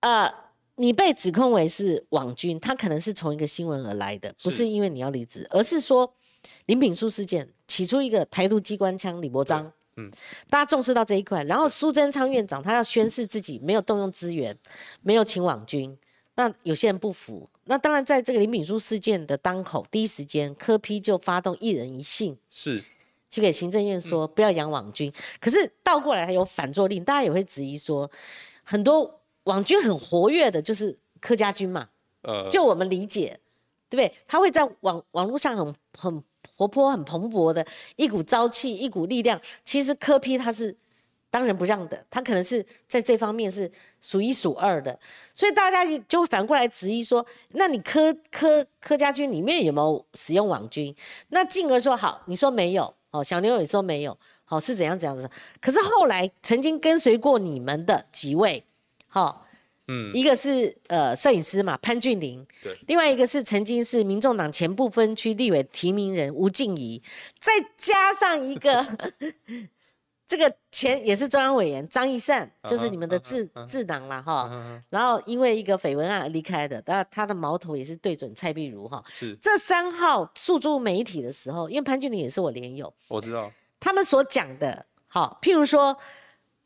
[0.00, 0.41] 呃。
[0.82, 4.68] 你被指控为是网军，他可能是从一个新闻而来的，不是是。
[4.68, 6.12] 因为你要离职，而是说
[6.66, 10.10] 林炳书事件起初一个台独机关枪李伯章，嗯。
[10.50, 14.58] 大家重视到这一块，然后苏贞昌院长他要宣誓自己没有动用资源，
[15.02, 15.96] 没有请网军，
[16.34, 22.36] 那有些人不服，那当然在这个林炳书事件的当口，第一时间科批就发动一人一信。
[22.50, 22.82] 是。
[23.30, 28.10] 去给行政院说不要养网军，可是倒过来还有反作令，大家也会质疑说，
[28.62, 31.88] 很多网军很活跃的，就是柯家军嘛，
[32.22, 33.38] 呃就我们理解，
[33.88, 34.18] 对不对？
[34.26, 36.22] 他会在网网络上很很
[36.56, 39.40] 活泼、很蓬勃的一股朝气、一股力量。
[39.64, 40.76] 其实柯批他是
[41.30, 44.98] 当仁不让的，他可能是在这方面是数一数二的，
[45.32, 50.94] 所以大家就就会反过来质疑说：那你柯柯柯家军里面有没有使用网军？
[51.28, 55.30] 那进而说好，你说没有，哦，小牛也说没有，好是怎样怎样的。
[55.60, 58.64] 可是后来曾经跟随过你们的几位，
[59.12, 59.46] 好、
[59.88, 60.10] 嗯。
[60.14, 62.76] 一个是呃摄影师嘛潘俊麟，对。
[62.88, 67.02] 另外一个是曾经是民众党前部分区立委提名人吴静怡，
[67.38, 68.86] 再加上一个
[70.26, 74.48] 这个前也是中央委员张一善，就是你们的智智囊啦哈。
[74.50, 79.04] 嗯然后因为一个绯闻案而离开的，当然他的矛头也是对准蔡碧如哈。
[79.12, 79.36] 是。
[79.42, 83.52] 这三号诉诸媒体的时候，因为潘俊麟也是我连友，我知道。
[83.78, 85.98] 他们所讲的，好，譬如说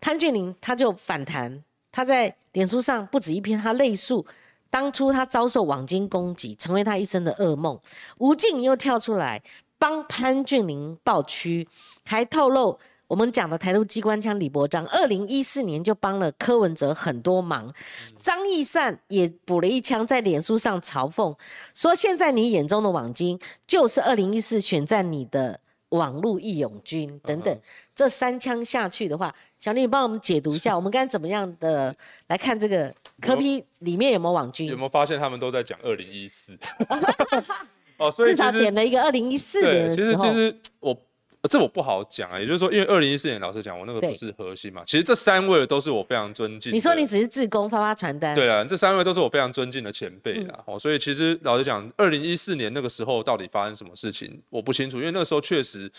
[0.01, 1.65] 潘俊麟他就反弹，
[1.97, 4.27] 他在脸书上不止一篇，他泪述
[4.69, 7.81] 当初他遭受网军攻击，成为他一生的噩梦。
[8.19, 9.43] 吴静又跳出来
[9.79, 11.67] 帮潘俊麟抱屈，
[12.05, 17.73] 还透露我们讲的台独机关枪李伯章，二零一四年就帮了柯文哲很多忙。
[18.21, 21.35] 张义善也补了一枪，在脸书上嘲讽
[21.73, 27.59] 说：“现在你眼中的网军，就是二零一四选战你的网络义勇军等等。
[27.95, 31.95] 这三枪下去的话，小丽，你帮我们解读一下， 我们该怎么样的
[32.29, 34.77] 来看这个科批里面有没有网军有？
[34.77, 36.59] 没有发现他们都在讲二零一四？
[37.99, 40.99] 哦，所以至少点了一个二零一四年，的时候其，实我呃
[41.47, 44.83] 这我不好讲啊，也就是说，因为二零一四年老实讲，我那个不是核心嘛。
[44.87, 46.75] 其实这三位都是我非常尊敬的。
[46.75, 50.65] 你说你只是自工发发传单，对啊，这三位都是我非常尊敬的前辈嗯啦。
[50.67, 55.91] 哦，所以其实老实讲，二零一四年那个时候到底发生什么事情，我不清楚，因为那个时候确实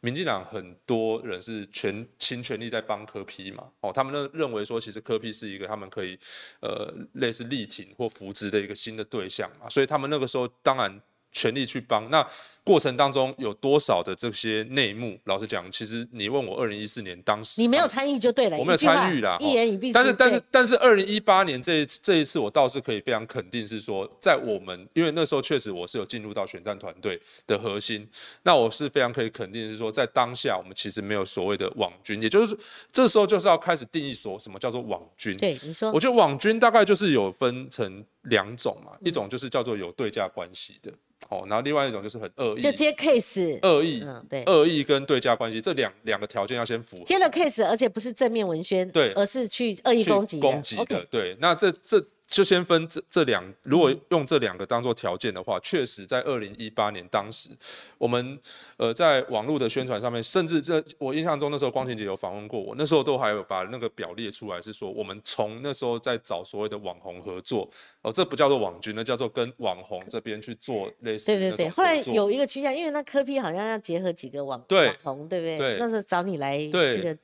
[0.00, 3.64] 民进党很多人是全倾全力在帮柯批嘛。
[3.80, 6.18] 哦，他们认认为说，其实柯批是一个他们可以
[6.60, 11.00] 呃类似力挺或扶植的一个新的对象嘛，所以他们那个时候当然
[11.36, 12.08] 全力去帮。
[12.10, 12.26] 那
[12.64, 15.16] 过程当中有多少的这些内幕？
[15.26, 19.92] 老实讲，其实你问我二零一四年当时你没有参与就对了，我没有参与啦一言以蔽之。
[19.92, 28.04] 但是但是但是二零一八年这一次这一次我倒是可以非常肯定是说，在我们因为那时候确实我是有进入到选战团队的核心，
[28.42, 32.58] 那我是非常可以肯定是说，在当下我们其实没有所谓的网军，也就是
[32.90, 35.36] 这时候就是要开始定义说什么叫做网军。
[35.36, 40.92] 对你说我，觉得网军大概就是有分成两种嘛，嗯一种就是叫做有对价关系的，
[41.28, 47.04] 哦，然后另外一种就是很恶意，就接 case，恶意、嗯，对，恶意跟对价关系这两两个条件要先符合。
[47.04, 49.12] 接了 case，而且不是正面文宣，对。
[49.16, 53.80] 而是去恶意攻击攻击的对，那这这就先分这这两，如嗯。
[53.80, 57.50] 果用这两个当做条件的话，确实在二零一八年当时，
[57.98, 58.38] 我们
[58.76, 67.70] 呃在网络的宣传上面，甚至这我印象中那时候光晴姐有访问过我，那时候都还有把那个表列出来，是说我们从那时候在找所谓的网红合作，
[68.02, 75.58] 哦，这不叫做网军，那叫做跟网红这边去做类似对对对，后来有一个趋向，因为那科批好像要结合几个网对网红，对不对？
[75.58, 75.76] 对。
[75.78, 76.96] 那时候找你来对。
[76.96, 77.16] 这个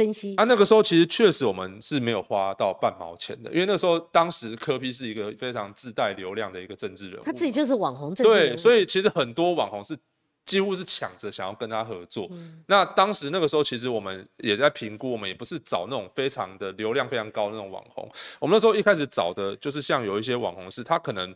[0.00, 9.94] 分析，啊，那个时候其实确实我们是没有花到半毛钱的，因为那时候当时柯批是一个非常自带流量的一个政治人物，他自己就是网红政治人对，所以其实很多网红是
[10.46, 12.26] 几乎是抢着想要跟他合作。
[12.30, 18.08] 嗯那当时那个时候，其实我们也在评估，我们也不是找那种非常的流量非常高的那种网红。
[18.38, 21.34] 我们那时候一开始找的就是像有一些网红是，他可能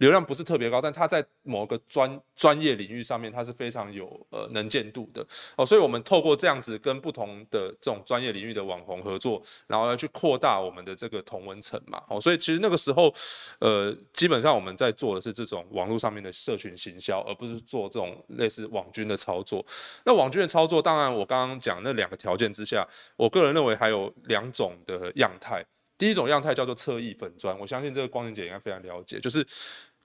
[0.00, 5.24] 流量不是特别高，但他在某个专专业领域上面，他是非常有呃能见度的
[5.56, 5.64] 哦。
[5.64, 12.02] 所以我们透过这样子跟不同的这种专业领域的网红合作，然后来去扩大我们的这个同文层嘛。
[12.08, 13.14] 哦，所以其实那个时候，
[13.58, 19.64] 呃，基本上我们在做的是这种网络上面的社群行销，而不是做这种类似网军的操作。
[20.06, 25.62] 那网军的操作，当然我刚刚讲那两个条件之下，我个人认为还有两种的样态。
[25.98, 29.46] 第一种样态叫做侧翼粉砖，我相信这个光明姐应该非常了解，就是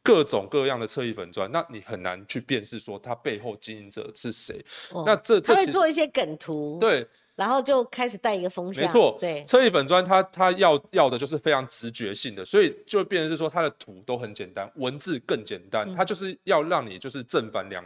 [0.06, 4.64] 各种各样的侧翼粉砖，那你很难去辨识说它背后经营者是谁。
[4.92, 17.84] 哦那这这他会做一些梗图，，对，然后就开始带一个风向，没错，对，侧翼粉砖它它要要的就是非常直觉性的，所以就变成是说它的图都很简单，文字更简单，嗯它就是要让你就是正反两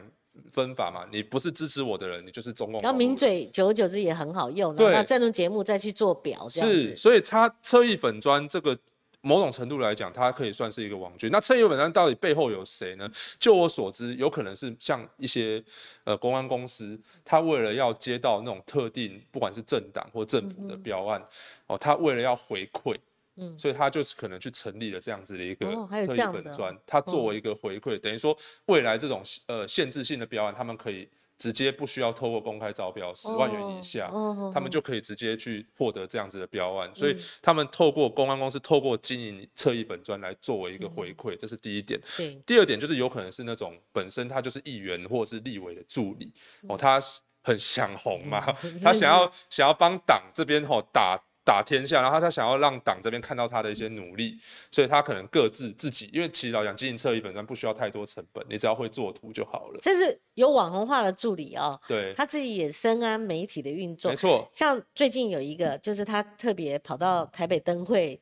[0.52, 2.82] 分法嘛，你不是支持我的人，你就是中共。
[2.82, 3.16] 然后名。
[3.16, 8.78] 嘴久而久之也很好用，然后对到政论节目再去做表，这样是，子，所以它侧翼粉砖这个
[9.22, 11.30] 某种程度来讲，它可以算是一个网军。
[11.32, 13.10] 那侧翼粉砖到底背后有谁呢？
[13.40, 15.64] 就我所知，有可能是像一些
[16.04, 21.22] 呃公安公司，他为了要接到那种特定，不管是政党或政府的标案，
[21.68, 22.96] 哦，他为了要回馈。
[23.42, 31.08] 嗯所以他就是可能去成立了这样子的一个哦还有特这样的哦异粉砖，它作为一个回馈，等于说未来这种呃限制性的标案，他们可以
[31.40, 34.12] 直接不需要透过公开招标十万元以下，
[34.54, 42.00] 他们就可以直接去获得这样子的标案，所以嗯他们透过公安公司透过经营侧翼粉砖来作为一个嗯回馈，这是第一点。
[42.46, 46.32] 第二点就是有可能是那种本身他就是议员或者是立委的助理
[46.68, 51.18] 哦，他是很想红嘛，嗯他想要 想要帮党这边吼打。
[51.50, 54.38] 打天下，然后他想要让党这边看到他的一些努力，
[54.70, 59.80] 所以他可能各自自己，因为其实老讲经营侧翼本身不需要太多成本，你只要会做图就好了。
[59.82, 68.22] 这是有网红化的助理哦，对，他自己也深谙媒体的运作没，错，像最近有一个，就是他特别跑到台北灯会，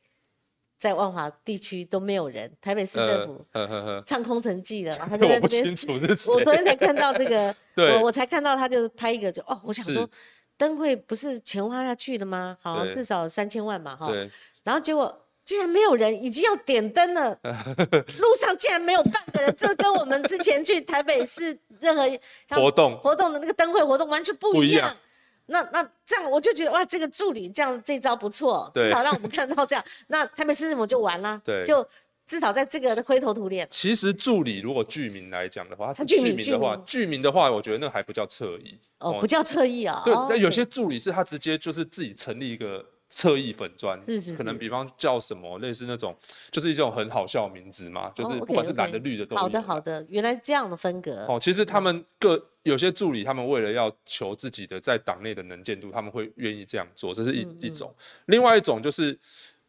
[0.78, 3.44] 在万华地区都没有人，台北市政府
[4.06, 5.76] 唱空城计的，然 后他就在那边清。
[5.76, 6.32] 楚。
[6.32, 10.08] 我昨天才看到这个， 我我才看到他就是拍一个就哦，我想是说
[10.58, 12.58] 灯会不是钱花下去的吗？
[12.60, 14.12] 好像至少三千万嘛，哈。
[14.64, 17.38] 然后结果竟然没有人，已经要点灯了，
[18.18, 22.06] 路上竟然没有半个人，这跟我们之前去台北市任何
[22.46, 24.56] 像活动活动的那个灯会活动完全不一样。
[24.60, 24.96] 不一样
[25.50, 31.82] 那那这样我就觉得哇，这个助理这样这招不错，至少让我们看到这样，那台北市政府就完了，对就
[32.28, 33.66] 至少在这个灰头土脸。
[33.70, 40.02] 其实助理如果剧名来讲的话，他是剧名的话剧名，的话，我觉得那还不叫侧翼哦，不叫侧翼啊。
[40.04, 46.14] 对，哦但有些助理是他直接就是自己成立一个侧翼粉砖，是是是可能比方叫什么类似那种，
[46.50, 49.34] 就是一种很好笑的名字嘛，就是哦不管是蓝的绿的都。
[49.34, 49.80] 好的好。
[49.80, 51.24] 的，原来这样的分隔。
[51.26, 57.94] 哦，其实他们各有些助理，他们为了要求自己的在党内的能见度，他们会愿意这样做，这是一、嗯一种。
[58.26, 59.18] 另外一种就是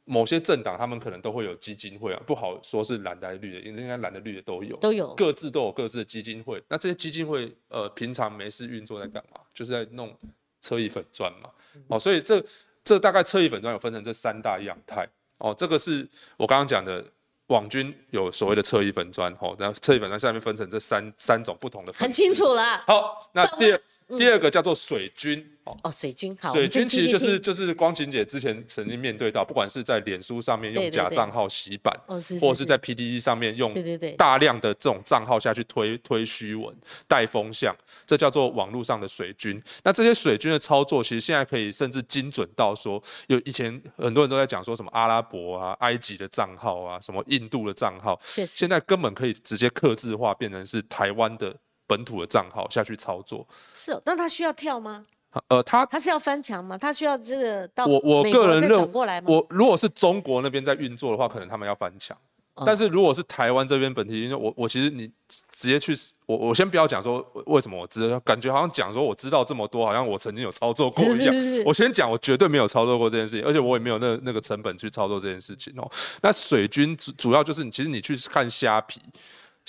[0.09, 4.75] 某些政党，他们可能都会有基金会啊，不好说是蓝的还是绿的，应该蓝的绿的都有。
[4.77, 6.61] 都有各自都有各自的基金会。
[6.67, 9.39] 那这些基金会，呃，平常没事运作在干嘛？
[9.53, 10.13] 就是在弄
[10.61, 11.49] 车衣粉砖嘛。
[11.87, 12.43] 哦，所以这
[12.83, 15.07] 这大概车衣粉砖有分成这三大样态。
[15.37, 17.05] 哦，这个是我刚刚讲的。
[17.49, 22.31] 网军有所谓的侧翼粉砖，哦，然后侧翼粉砖下面分成这三三种不同的，很清。
[22.31, 22.77] 楚了。
[22.85, 23.81] 好，那第二
[24.17, 34.13] 第二个叫做水军，哦，哦，水军好，水军其实就是就是光晴姐之前曾经面对到，不管是在脸书上面用假账号洗版，哦是，是或者是在 PDD 上面用对对对。
[34.13, 36.75] 大量的这种账号下去推推虚文、
[37.07, 37.75] 带风向，
[38.07, 39.61] 这叫做网络上的水军。
[39.83, 51.55] 那这些水军的操作，其实现在可以甚至精准到说，有以前很多人都在讲说什么阿拉伯啊、埃及的账号啊、什么印度的账号，现在根本可以直接刻字化，变成是台湾的
[51.89, 53.45] 本土的账号下去操作。
[53.75, 54.01] 是哦。
[54.05, 55.03] 那他需要跳吗？
[55.47, 56.77] 呃，他他是要翻墙吗？
[56.77, 59.27] 他需要这个到我我个人认转过来吗？
[59.29, 62.15] 我如果是中国那边在运作的话，可能他们要翻墙。
[62.55, 65.07] 哦但是如果是台湾这边本地，因为我我其实你
[65.49, 65.93] 直接去，
[66.25, 71.31] 我我先不要讲说为什么我知道，感觉好像讲说我知道这么多，好像我曾经有操作过一样。
[71.33, 75.89] 是是是我先讲，我绝对没有操作过这件事情，而且我也没有那那个成本去操作这件事情哦。
[76.21, 78.99] 那水军主主要就是你，其实你去看虾皮，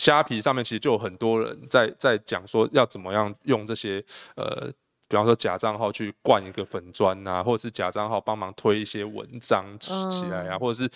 [0.01, 4.03] 虾皮上面其实就有很多人在在讲说要怎么样用这些
[4.35, 4.73] 呃。
[5.11, 9.93] 比方说假账号去灌一个粉砖啊，或者是假账号帮忙推一些文章起
[10.31, 10.89] 来啊，嗯或者是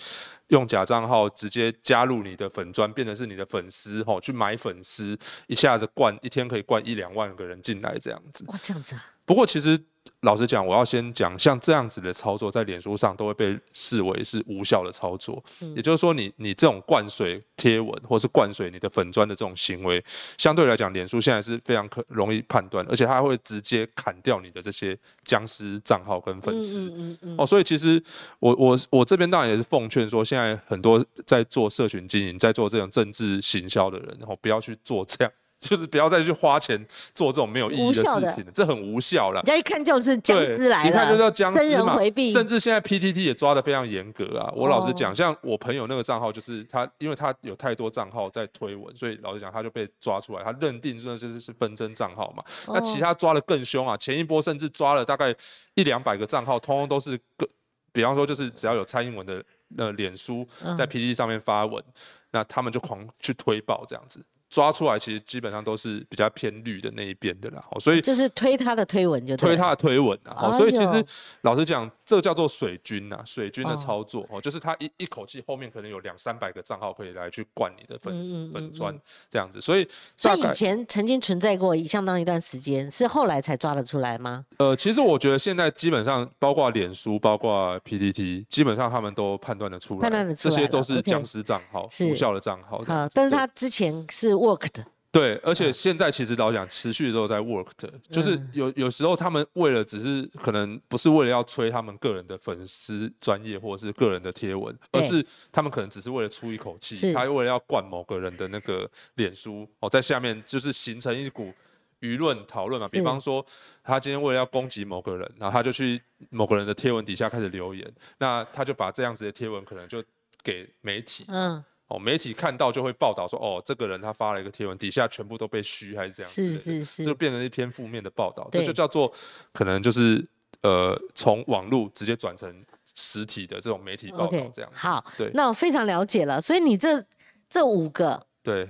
[0.47, 8.45] 用假账号直接加入你的粉砖，变成是你的粉丝吼，去买粉丝，一下子灌一天可以灌一两万个人进来这样子。
[8.47, 9.77] 哇，这样子啊，不过其实
[10.21, 15.43] 老实讲，我要先讲，像这样子的操作，在脸书上都会被视为是无效的操作。
[15.75, 20.03] 也就是说你，你这种灌水贴文，或是灌水你的粉砖的这种行为，
[20.37, 26.81] 相对来讲，脸书现在是非常可容易判断，而且它会直接砍掉你的这些僵尸账号跟粉丝。
[26.81, 28.01] 嗯嗯嗯哦，所以其实
[28.39, 35.31] 我我我这边当然也是奉劝说，现在很多在做社群经营、在做这种政治行销的人，然后不要去做这样，
[35.67, 36.77] 就是不要再去花钱
[37.13, 38.03] 做这种没有意义的事
[38.35, 39.43] 情，这很无效了人。
[39.45, 44.51] 家一看就是僵对尸来了，一看就叫僵生尸嘛人回避，甚至现在 PTT 也抓的非常严格啊。
[44.55, 52.43] 我老实讲，哦像我朋友那个账号，就是他，因为他有太多账号在推文，所以老实讲，他就被抓出来，他认定说这是是纷争账号嘛。
[52.67, 55.35] 那其哦他抓的更凶啊，前一波甚至抓了大概
[55.73, 57.47] 一两百个账号，通通都是个，
[57.91, 59.43] 比方说就是只要有蔡英文的
[59.77, 61.83] 呃脸书嗯在 PTT 上面发文，
[62.31, 64.23] 那他们就狂去推爆这样子。
[64.55, 71.05] 抓出来其实基本上都是比较偏绿的那一边的啦，哦所以就是推他的推文就推他的推文啊，哦哎所以其实
[71.41, 78.97] 老实讲，这叫做水军呐、水军的哦操作哦，就是他一一口气后面可能有两三百个账号可以来去灌你的粉丝粉砖
[79.29, 84.45] 这样子，所以所以以前曾经存在过相当一段时间，是后来才抓得出来吗？
[84.59, 93.13] 呃，其实我觉得现在基本上包括脸书、包括 PTT，基本上他们都判断得出来，判断得出来这些都是僵尸账号、无效的账号这样好，子。
[93.13, 106.95] 对但是他之前是 work 的，对，而且现在其实老实讲，持续都有在 work 的，就是嗯有有时候他们为了只是可能不是为了要吹他们个人的粉丝专业或者是个人的贴文，而是他们可能只是为了出一口是。
[106.95, 111.53] 气，他为了要灌某个人的那个脸书哦，在下面就是形成一股
[112.01, 112.87] 舆论讨论嘛。
[112.89, 113.43] 比方说，
[113.83, 120.03] 他今天为了要攻击某个人，然后他就去某个人的贴文底下开始留言，那他就把这样子的贴文可能就
[120.43, 129.11] 给媒体，嗯，哦，媒体看到就会报道说，哦，这个人他发了一个贴文，底下全部都被虚还是这样子是是，是就是变成一篇负面的报道，对这就叫做
[129.53, 130.27] 可能就是
[130.61, 132.51] 呃从网络直接转成
[132.95, 134.71] 实体的这种媒体报道这样。
[134.73, 136.41] 好，对那我非常了解了。
[136.41, 137.05] 所以你这
[137.47, 138.67] 这五个，对，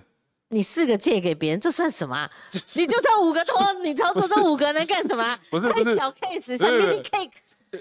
[0.49, 2.32] 你四个借给别人，这算什么啊、
[2.75, 5.39] 你就算五个托，你操作这五个能干什么啊？
[5.49, 7.32] 不是太小 case，像 mini cake，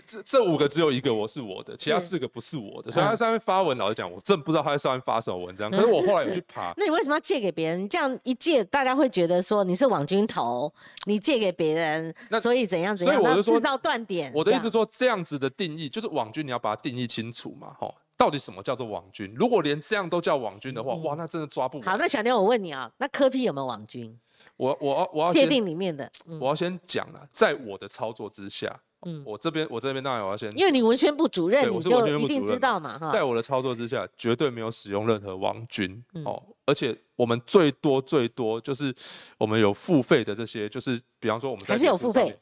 [0.06, 5.70] 这这五个只有一个我是我的，其他四个不是我的，所以嗯他在上面发文，老实讲，我真不知道他在上面发什么文章。
[5.70, 7.84] 可是我后来有去爬， 那你为什么要借给别人？
[7.84, 10.72] 你这样一借，大家会觉得说你是网军头，
[11.06, 14.32] 你借给别人，那所以怎样怎样，所以我就说然后制造断点。
[14.34, 17.94] 我的意思是说，这样子的定义就是网军，你要把它定义清楚嘛，吼。
[18.16, 19.34] 到到底什么叫做网军？
[19.36, 24.18] 如果连这样都叫网军的话，哇，那真的抓不好，那小牛，我问你啊，那科批有没有网军？
[24.56, 28.74] 我我要我要界定里面的，嗯我要先讲了，在我的操作之下，
[29.06, 33.24] 嗯我这边我这边当然我要先，因为你文宣部主任，你就一定知道嘛，哈在。
[33.24, 38.94] 我的操作之下，绝对没有使用任何王军、嗯哦，而且我们最多最多就是
[39.38, 42.38] 我们有付费的这些，就是比方说我们在还是有付费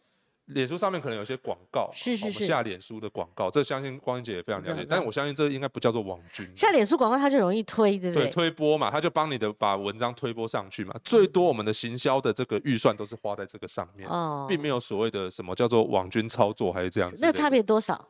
[0.53, 1.03] 脸书上面。
[1.03, 8.31] 可能有些广告是是是下脸书的广告，这相信光英姐也非常了解，但是我相信这应该不叫做网军，下脸书广告，它就容易推，对不对对？
[8.31, 17.17] 推播嘛，它就帮你的把文章推播上去嘛，最多我们的行销的这个预算都是花在这个上面，哦并没有所谓的什么叫做网军操作还是这样子。
[17.21, 17.51] 那差？
[17.51, 18.09] 别多少？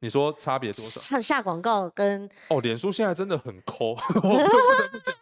[0.00, 1.00] 你说差别多少？
[1.00, 5.14] 下下广告跟哦，脸书现在真的很抠， 我不得不讲，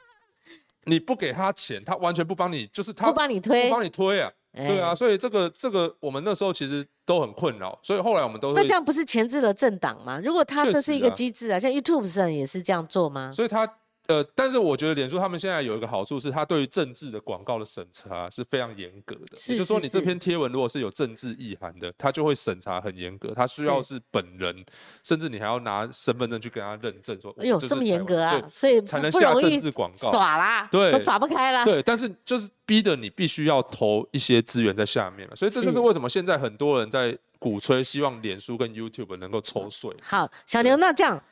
[0.85, 10.21] 你不给他钱，他完全不帮你，就是他不帮你推不，帮你推啊，对啊，哎，所以这个这个我们那时候其实都很困扰，所以后来我们都那这，样不是前置了政党吗？
[10.25, 13.33] 如果他确这是一个机制啊，像 YouTube 上也是这样做吗？
[13.33, 13.69] 所以他
[14.07, 24.65] 呃，但是我觉得脸书他们现在有一个好处是，他对于政治的广告的审查是非常严格的，就是说你这篇贴文如果是有政治意涵的，他就会审查很严格，他需要是是本人，
[25.05, 30.11] 甚至你还要拿身份证去跟他认证说，哎呦，这么严格啊，所以才能下政治广告。
[30.11, 31.65] 耍啦，对都耍不开啦。
[31.65, 39.95] 对，但是就是逼得你必须要投一些资源在下面嘛，所以这就是是为什么现在很多人在鼓吹，希望脸书跟 YouTube 能够抽税。
[40.03, 41.23] 好，小牛，那这样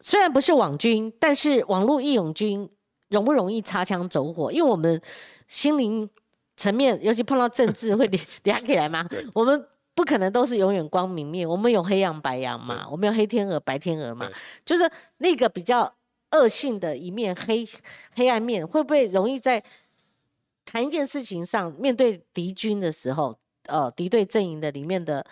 [0.00, 2.68] 虽然不是网军，但是网络义勇军
[3.08, 4.52] 容不容易擦枪走火？
[4.52, 5.00] 因为我们
[5.48, 6.08] 心灵
[6.56, 9.08] 层面，尤其碰到政治会连连起来嘛。
[9.32, 14.30] 我们不可能都是永远光明面，我们有黑羊白羊嘛，我们有黑天鹅白天鹅嘛，
[14.64, 15.90] 就是那个比较
[16.32, 17.66] 恶性的一面，黑
[18.14, 19.62] 黑暗面，会不会容易在
[20.64, 25.24] 谈一件事情上，面对敌军的时候，呃，敌对阵营的里面的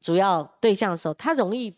[0.00, 1.72] 主要对象的时候，他容易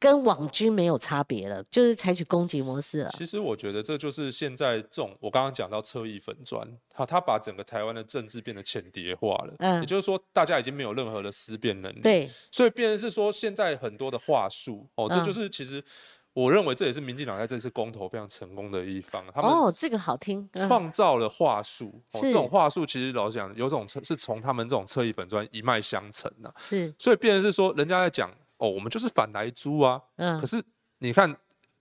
[0.00, 3.10] 跟网军没有差别了，就是采取攻击模式了。
[3.18, 9.80] 其实我觉得这就是现在这种我刚刚讲到侧翼粉砖，他他把整个台湾的政治变得浅碟化了，嗯。
[9.80, 15.24] 也就是说大家已经没有任何的思辨能力，，对，所以变成是说现在很多的话术哦，这嗯。
[15.24, 15.82] 就是其实
[16.32, 20.68] 我认为这也是民进党在这次公投非常成功的一方，他们哦，这个好听，嗯。
[20.68, 30.62] 创造了话术，哦，是这种话术其实老实讲，有种侧是从他们这种侧翼粉砖一脉相承呐、是，所以变成是说，人家在讲哦，我们就是反来租啊，嗯可，是
[30.98, 31.36] 你看。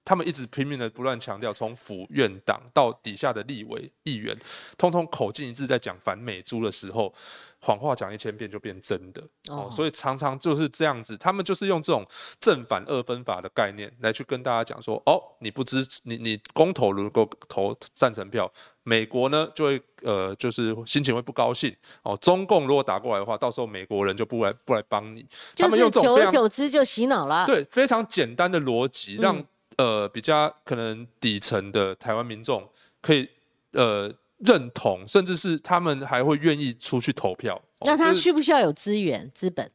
[0.09, 4.33] 他们一直拼命的不断强调，从府院党到底下的立委议员，
[4.77, 7.13] 通通口径一致在讲反美猪的时候，
[7.59, 12.07] 谎话讲一千遍就变真的哦哦所以常常就是这样子，他们就是用这种
[12.39, 18.49] 正反二分法的概念来去跟大家讲说，哦，你不支持你你公投如果投赞成票，
[18.87, 21.75] 美国呢就会呃就是心情会不高兴。
[22.03, 27.45] 哦，中共如果打过来的话，到时候美国人就不来不来帮你，就是久而久之就洗脑了。
[27.45, 29.45] 对，非常简单的逻辑，让、嗯
[29.77, 32.67] 呃比较可能底层的台湾民众
[33.01, 33.29] 可以
[33.73, 37.55] 呃认同，甚至是他们还会愿意出去投票。
[37.79, 39.69] 哦那他需不需要有资源、资本？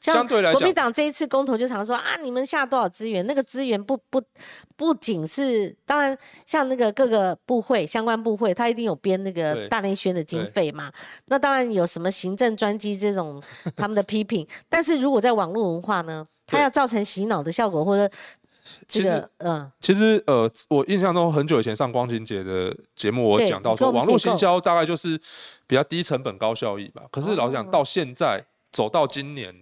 [0.00, 3.26] 相对来讲国民党这一次公投就常说啊，你们下多少资源？
[3.26, 4.22] 那个资源不不
[4.76, 6.16] 不仅是，当然
[6.46, 10.92] 像那个各个部会相关部会，他一定有编那个大内宣的经对费嘛。
[11.24, 13.42] 那当然有什么行政专机这种
[13.74, 18.08] 他们的批评， 但是如果在网络文化呢，它要造成洗脑的效果，或者
[18.86, 25.20] 这其实个嗯其实呃，我印象中很久以前上光景节的节目，我对讲到说网络行销大概就是
[25.66, 27.02] 比较低成本高效益吧。
[27.10, 29.54] 可是老实讲，哦到现在走到今年，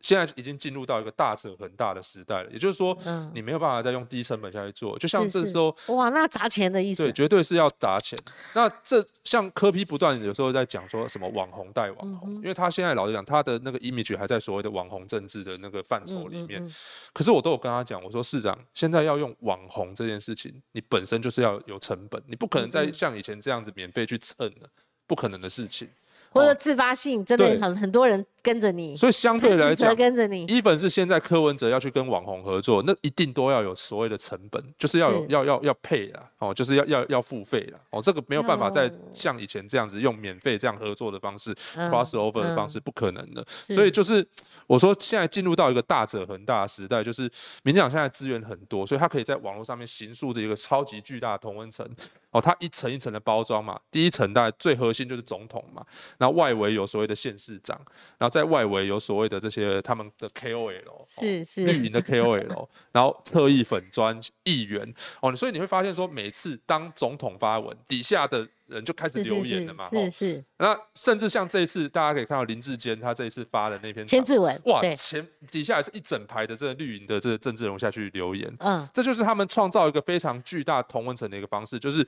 [0.00, 2.50] 现在已经进入到一个大者很大的时代了。
[2.50, 8.18] 也就是说，嗯，你没有办法再用低成本下去做，就像这时候哇，那砸钱的意思对，思，绝对是要砸钱。
[8.54, 16.64] 那这像科批不断有时候在讲说什么网红带网红，嗯因为他现在老实讲，他的那个 image 还在所谓的网红政治的那个范畴里面。
[17.12, 24.68] 可是我都有跟他讲，我说市长现在要用网红这件事情，你本身就是要有成本，你不可能再像以前这样子免费去蹭了，
[25.06, 25.88] 不可能的事情。
[26.30, 35.28] 或者自发性，真的很很多人跟着你，所以相对来贪讲跟着你，一本是现在柯文哲要去跟网红合作，那一定都要有所谓的成本，就是要有是。
[35.28, 38.92] 要要要配啦，哦，就是要要要付费啦，哦，这个没有办法再哦。
[39.12, 43.44] 像以前这样子用免费这样合作的方式、嗯 cross over 的方嗯式，不可能的。
[43.48, 44.26] 所以就是
[44.66, 47.30] 我说，现在进入到一个大者恒大的时代，就是
[47.62, 51.86] 民进党现在资源很多，所以他可以在网络上面形塑的一个超级巨大的同温层。
[52.30, 55.82] 哦，它一层一层的包装嘛，第一层大概最核心就是总统嘛，
[56.18, 57.80] 然后外围有所谓的县市长，
[58.18, 69.88] 然后在外围有所谓的这些他们的 KOL，哦是是绿营的 KOL，然后侧翼粉砖议员哦，所以你会发现说，每次当总统发文，底下的人就开始留言了嘛。
[69.88, 82.04] 吼是是那甚至像这一次，大家可以看到林志坚他这一次发的那篇长千字文，哇，前底下也是一整排的这个绿营的这个政治人物下去留言，嗯这就是他们创造一个非常巨大同文层的一个方式，就是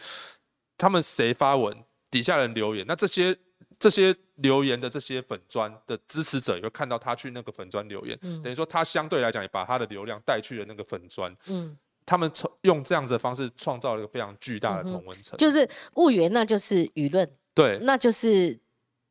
[0.76, 1.76] 他们谁发文，
[2.10, 3.36] 底下人留言，那这些
[3.80, 8.40] 这些留言的这些粉砖的支持者也会看到他去那个粉砖留言，嗯。
[8.42, 17.78] 等于说他相对来讲也把他的流量带去了那个粉砖，嗯，他们创用这样子的方式创造了一个非常巨大的同温层，就是物源，那就是舆论，对。
[17.82, 18.56] 那就是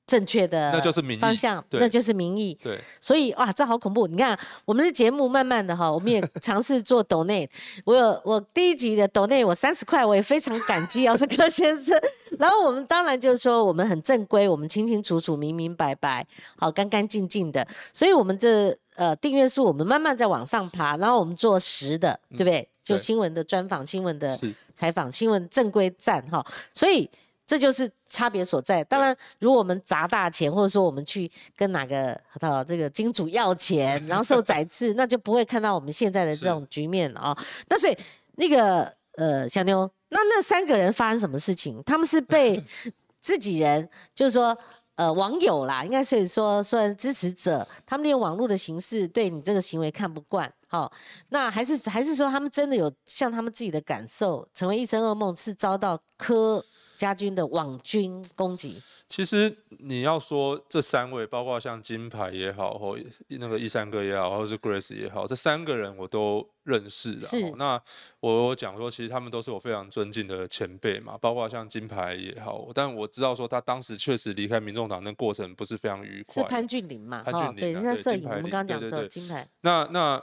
[0.10, 2.58] 正确的，那就是民意方向，那就是民意。
[2.64, 4.08] 对，所以哇，这好恐怖！
[4.08, 7.48] 你看我们的节目，慢慢的哈，我们也尝试做抖内。
[7.86, 11.96] 我有我第一集的抖内，我三十块，我也非常感激姚世科先生。
[12.40, 16.26] 然后我们当然就是说，我们很正规，我们清清楚楚、明明白白，
[16.58, 17.66] 好干干净净的。
[17.94, 20.98] 所以我们这呃订阅数，我们慢慢在往上爬。
[20.98, 22.68] 然后我们做实的，对不对？
[22.84, 24.40] 就对新闻的专访、新闻的
[24.74, 26.44] 采访、新闻正规站哈。
[26.74, 27.08] 所以
[27.50, 28.84] 这就是差别所在。
[28.84, 37.38] 当然，如果我们砸大钱，或者说我们去跟哪个呃这个金主要钱，然后受宰制，那就不会看到我们现在的这是种局面了啊、
[37.68, 37.98] 那所以
[38.36, 41.82] 那个呃小妞，那那三个人发生什么事情？
[41.84, 42.64] 他们是被
[43.20, 44.56] 自己人，就是说。
[45.00, 50.92] 呃，网友啦，应该是说算支持者，他们利用网络的形式对你这个行为看不惯，好、
[51.30, 56.62] 那还是还是说他们真的有像他们自己的感受，成为一生噩梦，是遭到柯
[57.00, 58.76] 家军的网军攻击？
[59.08, 67.26] 其实你要说这三位，包括像金牌也好，或那个一三哥也好，或者是 Grace 也好，这三个人我都认识的。
[67.56, 67.82] 那
[68.20, 76.44] 我有讲说，其实他们都是我非常尊敬的前辈嘛，包括像金牌也好，但我知道说他当时确实离开民众党那过程不是非常愉快。
[76.44, 77.24] 是潘俊霖嘛？
[77.24, 80.22] 潘俊霖对，啊人家摄影，我们刚刚讲说对对对金牌，那那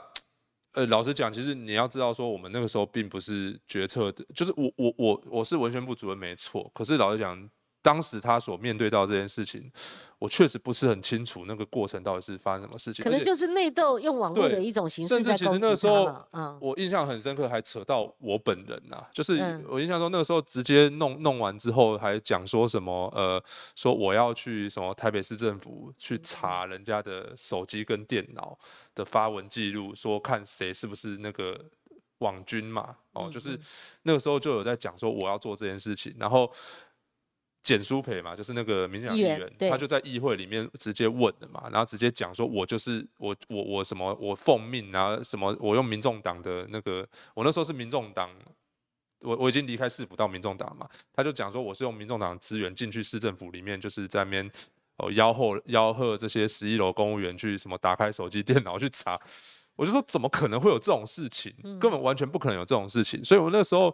[0.73, 7.49] 呃，老实讲，其实你要知道说，我们那个时候并不是决策的，就是我我我我是文宣部主任没错，可是老实讲，
[7.87, 9.71] 当时他所面对到这件事情，
[10.19, 16.27] 我确实不是很清楚那个过程到底是发生什么事情，可能就是内斗用网络的一种形式甚至其实在攻击那个时候。
[16.33, 23.41] 嗯，我印象很深刻，还扯到我本人呐、就是嗯我印象中那个时候直接弄弄完之后，还讲说什么呃，
[23.73, 28.59] 说我要去什么台北市政府去查人家的手机跟电脑
[28.95, 31.57] 的发文记录，说看谁是不是那个
[32.17, 33.59] 网军嘛，哦，嗯就是嗯
[34.03, 36.51] 那个时候就有在讲说我要做这件事情，然后。
[37.67, 48.29] 简书培嘛，就是那个民进党议员他就在议会里面直接问的嘛，然后直接讲说，我就是我我我什么我奉命啊，什么我用民众党的那个，我那时候是民众党，
[49.19, 54.49] 我我已经离开市府到民众党嘛，他就讲说我是用民众党的资源进去市政府里面，就是在那边
[54.99, 59.19] 哦吆喝吆喝这些十一楼公务员去什么打开手机电脑去查，
[59.75, 63.93] 我就说怎么可能会有这种事情，根本完全不可能有这种事情，所以我那时候。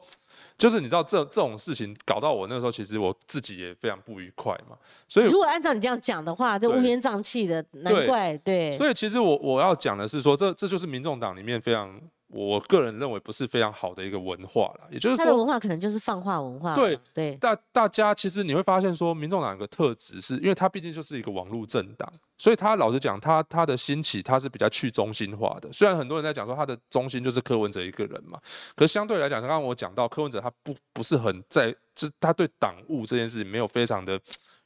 [0.58, 4.78] 就是你知道这这种事情搞到我那时候，其实我自己也非常不愉快嘛，
[5.08, 8.72] 所以如果按照你这样讲的话，这乌烟瘴气的，难怪对。
[8.74, 12.00] 所以其实我我要讲的是说，这这就是民众党里面非常，
[12.34, 14.88] 我个人认为不是非常好的一个文化了。
[14.90, 16.76] 也就是说，他的文化可能就是放话文化了。
[16.76, 25.72] 对对，大大家其实你会发现说，民众党有个特质是，因为它毕竟就是一个网络政党，所以他老实讲，他他的兴起他是比较去中心化的。
[25.72, 28.40] 虽然很多人在讲说他的中心就是柯文哲一个人嘛，
[28.76, 34.20] 可是相对来讲，刚刚我讲到柯文哲他不不是很在，就是他对党务这件事情没有非常的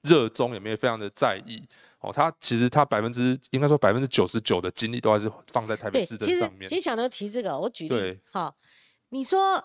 [0.04, 1.62] 热衷，也没有非常的在意。
[2.00, 6.76] 哦，他其实他百分之应该说百分之九十九的精力都还是放在台北对，市其实政上面其。
[6.76, 8.56] 实小牛提这个，我举例对，好，
[9.10, 9.64] 你说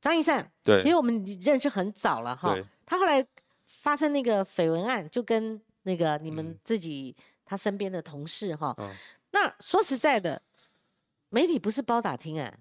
[0.00, 2.54] 张一善，对其实我们认识很早了哈，
[2.84, 3.26] 他后来
[3.66, 8.94] 发生那个绯闻案，就跟那个你们嗯自己他身边的同事哈，嗯，
[9.30, 10.42] 那说实在的，
[11.30, 12.58] 媒体不是包打听哎、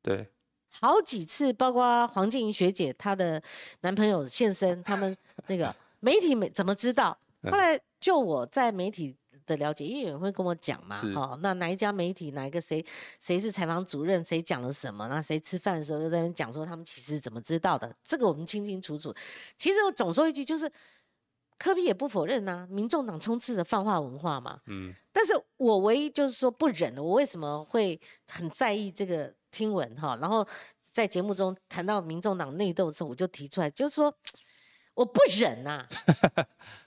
[0.00, 0.32] 对，
[0.80, 3.42] 好几次，包括黄静怡学姐她的
[3.82, 5.14] 男朋友现身，他们
[5.48, 7.16] 那个媒体没怎么知道？
[7.44, 9.16] 嗯后来就我在媒体
[9.46, 12.84] 的了解，因为有人会跟我讲嘛，是哦，那哪一家媒体哪一个谁
[13.20, 19.14] 谁是采访主任，谁讲了什么，那谁吃饭的时候又在那边讲说他们其实怎么知道的，这个我们清清楚楚。
[19.56, 20.70] 其实我总说一句，就是
[21.58, 30.16] 科比也不否认呐、民众党充斥着泛化文化嘛，嗯，但是我唯一就是说不忍的，我为什么会很在意这个听闻哈？
[30.20, 30.46] 然后
[30.92, 34.14] 在节目中谈到民众党内斗的时候，我就提出来，就是说
[34.94, 35.86] 我不忍呐、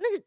[0.00, 0.24] 那个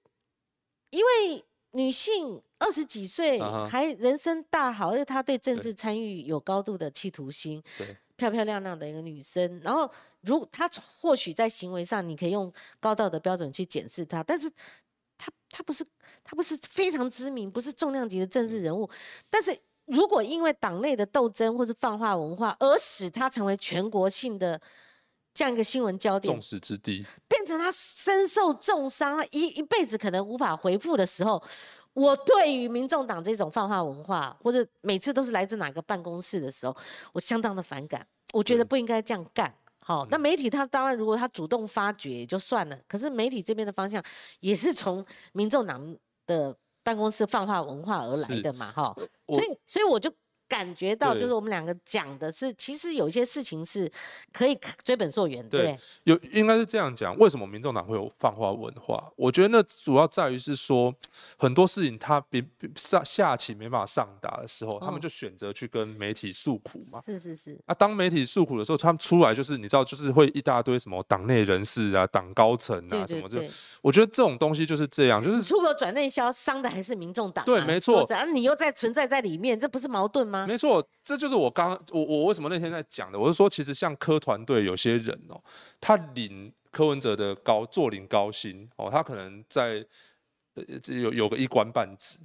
[0.91, 10.69] 因为女性二十几岁啊还人生大好，而且她对政治参与有高度的企图心，对，漂漂亮亮的一个女生，然后如她
[10.99, 14.47] 或许在行为上你可以用高道德标准去检视她，但是
[15.17, 15.84] 她她不是
[16.24, 18.88] 她不是非常知名，不是重量级的政治人物，
[19.30, 24.61] 但是如果因为党内的斗争或是放化文化而使她成为全国性的
[25.34, 26.34] 这样一个新闻焦点。
[26.34, 31.41] 众，矢之的，变成他身受重伤，他一一辈子可能无法回复的时候，
[31.93, 36.75] 我对于民众党这种泛化文化，或者每次都是来自哪个办公室的时候，
[37.13, 38.05] 我相当的反感。
[38.34, 39.53] 我觉得不应该这样干。
[39.79, 44.01] 好，那媒体他当然，如果他主动发掘也就算了，可是媒体这边的方向
[44.39, 48.95] 也是从民众党的办公室泛化文化而来的嘛，哈，
[49.27, 50.09] 所以所以我就
[50.53, 53.91] 感觉到，就是我们两个讲的是，其实有一些事情是
[54.31, 55.75] 可以追本溯源，对？
[56.03, 59.11] 有应该是这样讲，为什么民众党会有泛化文化？
[59.15, 60.93] 我觉得那主要在于是说，
[61.37, 67.01] 很多事情他别别上下棋没办法上达的时候，他哦们就选择去跟媒体诉苦嘛。
[67.01, 73.41] 是是是，啊，当媒体诉苦的时候，他们出来就是你知道，就是会一大堆什么党内人士啊、党高层啊对什么，就。
[73.81, 80.42] 我觉得这种东西就是这样，就是出口转内销伤的还是民众党、啊，对没错啊，你又在存在在里面，这不是矛盾吗？
[80.47, 85.41] 没错，这就是我刚我我为什么那天在讲的，我是说，其实像科团队有些人哦，
[85.79, 89.85] 他领柯文哲的高坐领高薪哦，他可能在
[90.87, 92.19] 有有个一官半职，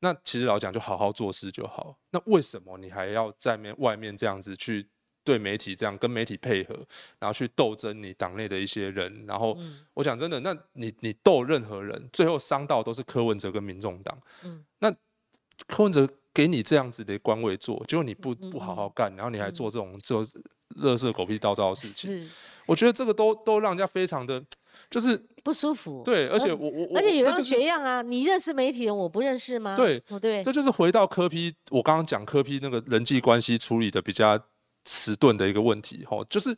[0.00, 1.96] 那其实老讲就好好做事就好。
[2.10, 4.86] 那为什么你还要在面外面这样子去
[5.24, 6.74] 对媒体这样跟媒体配合，
[7.18, 9.24] 然后去斗争你党内的一些人？
[9.26, 14.18] 然后嗯我讲真的，那你你斗任何人，最后伤到都是柯文哲跟民众党。
[14.42, 14.94] 嗯那
[15.66, 20.26] 柯文哲给你这样子的官位做，结果你不嗯不好好干，然后你还做这种这种
[20.76, 22.30] 乐色狗屁叨叨的事情，
[22.66, 24.42] 我觉得这个都都让人家非常的，
[24.90, 26.02] 就是不舒服。
[26.04, 29.74] 对，而且我我我而且有样学样啊，你认识媒体人，我不认识吗？
[29.74, 34.38] 对哦对，这就是回到科批，我刚刚讲科批那个人际关系处理的比较
[34.84, 36.56] 迟钝的一个问题，吼，就是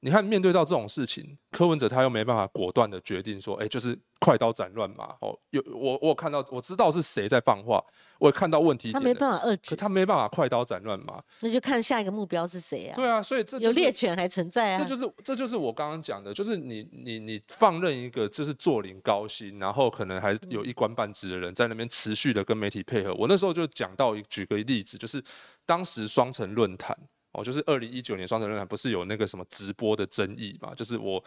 [0.00, 7.82] 你看面对到这种事情，柯文哲他又没办法果断的决定说，哎、就是快刀斩乱麻，哦，有我我有看到我知道是谁在放话，
[8.18, 12.94] 我也看到问题他没办法遏制，他没办法快刀斩乱麻，那就看下一个目标是谁啊？
[12.94, 14.78] 对啊，所以这就是有猎犬还存在啊？
[14.78, 23.14] 这就是这就是我刚刚讲的，就是你你你放任一个就是坐领高薪，然后可能还有一官半职的人在那边持续的跟媒体配合。
[23.14, 25.22] 我那时候就讲到一举个例子，就是
[25.64, 26.96] 当时双城论坛
[27.36, 30.74] 哦，就是二零一九年双城论坛不是有那个什么直播的争议嘛？
[30.74, 31.22] 就是我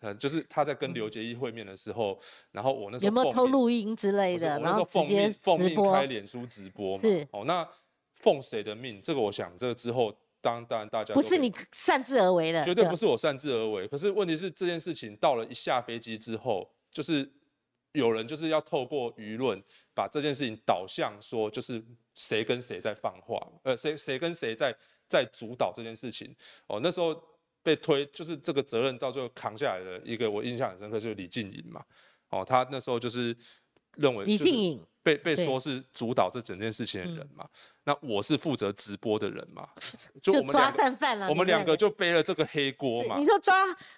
[0.00, 2.18] 呃，就是他在跟刘杰一会面的时候，
[2.52, 4.58] 然后我那时候有没有偷录音之类的？
[4.60, 7.28] 然后奉命奉命开，脸书直播嘛是。
[7.30, 7.68] 哦，那
[8.16, 9.00] 奉谁的命？
[9.02, 10.16] 这个我想这个之后。
[10.42, 13.86] 当当然，大家不是你擅自而为的，绝对不是我擅自而为。
[13.86, 17.30] 可是问题是这件事情到了一下飞机之后，就是
[17.92, 21.84] 有人就是要透过舆论把这件事情导向说，就是
[22.14, 24.74] 谁跟谁在放话，呃，谁谁跟谁在
[25.10, 26.34] 在主导这件事情。
[26.68, 27.14] 哦，那时候
[27.62, 31.84] 被推就是这个责任到最后扛下来的一个我印象很深刻，就是李静颖嘛。
[32.30, 33.36] 哦，他那时候就是
[33.96, 37.46] 认为李静颖，被被说是主导这整件事情的人嘛。
[37.84, 39.66] 那我是负责直播的人嘛，
[40.22, 41.28] 就就抓战犯了。
[41.28, 43.24] 我们两个就背了这个黑锅嘛你。
[43.24, 43.54] 说抓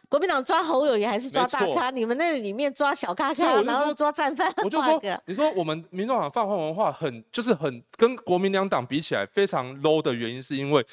[0.09, 1.91] 国民党抓侯友宜还是抓大咖？
[1.91, 10.87] 你们那里面抓小咖咖，然后抓战犯，我就说你说我们民众党泛化文化很就是很跟国民两党比起来非常 low 的原因，是因为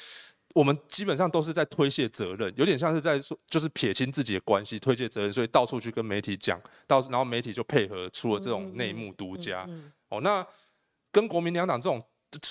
[0.54, 9.64] 我们基本上都是在推卸责任，有点像是在说就是撇清自己的关系，推卸责任，所以到处去跟媒体讲，到然后媒体就配合出了这种内幕独家。
[9.68, 10.44] 嗯哦，那
[11.12, 12.02] 跟国民两党这种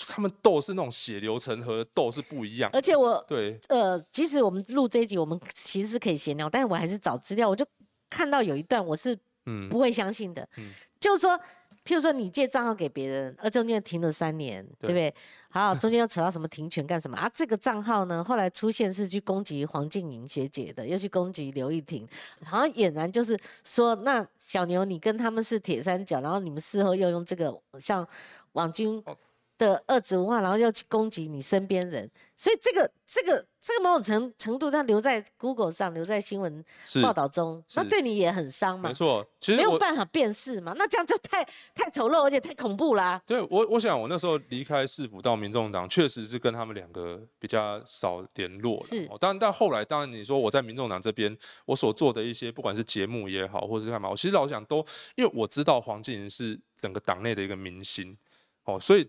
[0.07, 2.69] 他们斗是那种血流成河的斗是不一样。
[2.73, 7.65] 而且我对呃，即使我们录这一集，我们其实是可以闲聊，但是我还是找资料，我就
[8.09, 11.39] 看到有一段我是嗯不会相信的，嗯就是说，
[11.85, 15.13] 譬如说你借账号给别人，而中间停了三年，对不对？
[15.49, 17.29] 好，中间又 扯到什么停权干什么啊？
[17.33, 22.07] 这个账号呢，后来出现是去攻击黄静莹学姐的，又去攻击刘亦婷，
[22.45, 28.07] 好像俨然就是说，那小牛你跟他们是铁三角，然后你们事后又用这个像
[28.51, 29.17] 网军哦
[29.57, 38.93] 的二子文化，然后又去攻击你身边人，所以这个这个这个某种程程度，它留在 Google 上，留在新闻是报道中，那是对你也很伤嘛没。
[38.93, 41.43] 错，其没实没有办法辨识嘛，那这样就太
[41.75, 48.83] 太丑陋，而且太恐怖啦、对我，我想我那时候离开市府到民众党，确实是跟他们两个比较少联络了。
[48.83, 54.77] 是哦，当然，但后来当然你说我在民众党这边，我所做的一些不管是节目也好，或者是干嘛，我其实老想都，
[55.15, 58.17] 因为我知道黄静莹是整个党内的一个明星，
[58.63, 59.05] 哦，所以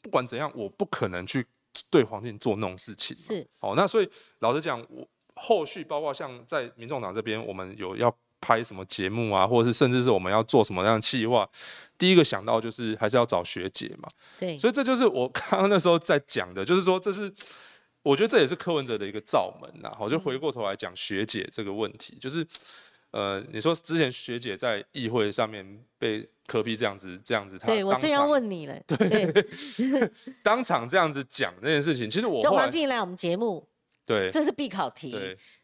[0.00, 1.44] 不管怎样，我不可能去
[1.90, 3.22] 对黄静做那种事情嘛。
[3.22, 4.08] 是哦，那所以
[4.40, 11.48] 老实讲，我后续包括像在民众党这边，我们有要拍什么节目啊，或者是甚至是我们要做什么样的企划，
[11.98, 14.08] 第一个想到就是还是要找学姐嘛。
[14.38, 17.32] 对，所以这就是我 刚刚那时候在讲的，就是说这是。
[18.04, 22.46] 我觉得这也是柯文哲的一个罩门呐，好，就回过头来讲学姐这个问题，就是，
[23.14, 25.64] 呃，你说之前学姐在议会上面
[25.96, 29.32] 被科批这样子这样子，他对我正要问你了，对，
[30.42, 33.68] 当场这样子讲这件事情，其实我就黄静怡来我们节目，
[34.04, 35.16] 对这是必考题。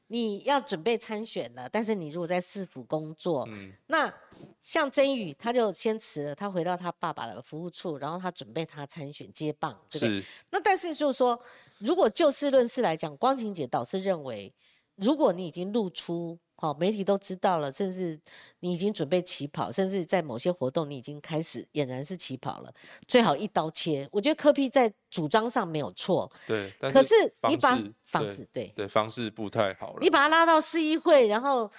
[0.07, 4.12] 你要准备参选了，但是你如果在市府工作，嗯那
[4.61, 10.20] 像真宇他就先辞了，他回到他爸爸的服务处，然后他准备他参选接棒，对不对？
[10.20, 11.40] 是那但是就是说，
[11.78, 14.53] 如果就事论事来讲，光晴姐倒是认为，
[14.96, 18.20] 如果你已经露出，好、媒体都知道了，甚至
[18.61, 22.70] 你已经准备起跑，甚至在某些活动你已经开始俨然是起跑了，
[23.08, 24.06] 最好一刀切。
[24.12, 27.14] 我觉得柯 P 在主张上没有错，对，但可是
[27.48, 30.11] 你把方式对对对方式不太好了你。
[30.11, 31.72] 把他拉到市议会，然后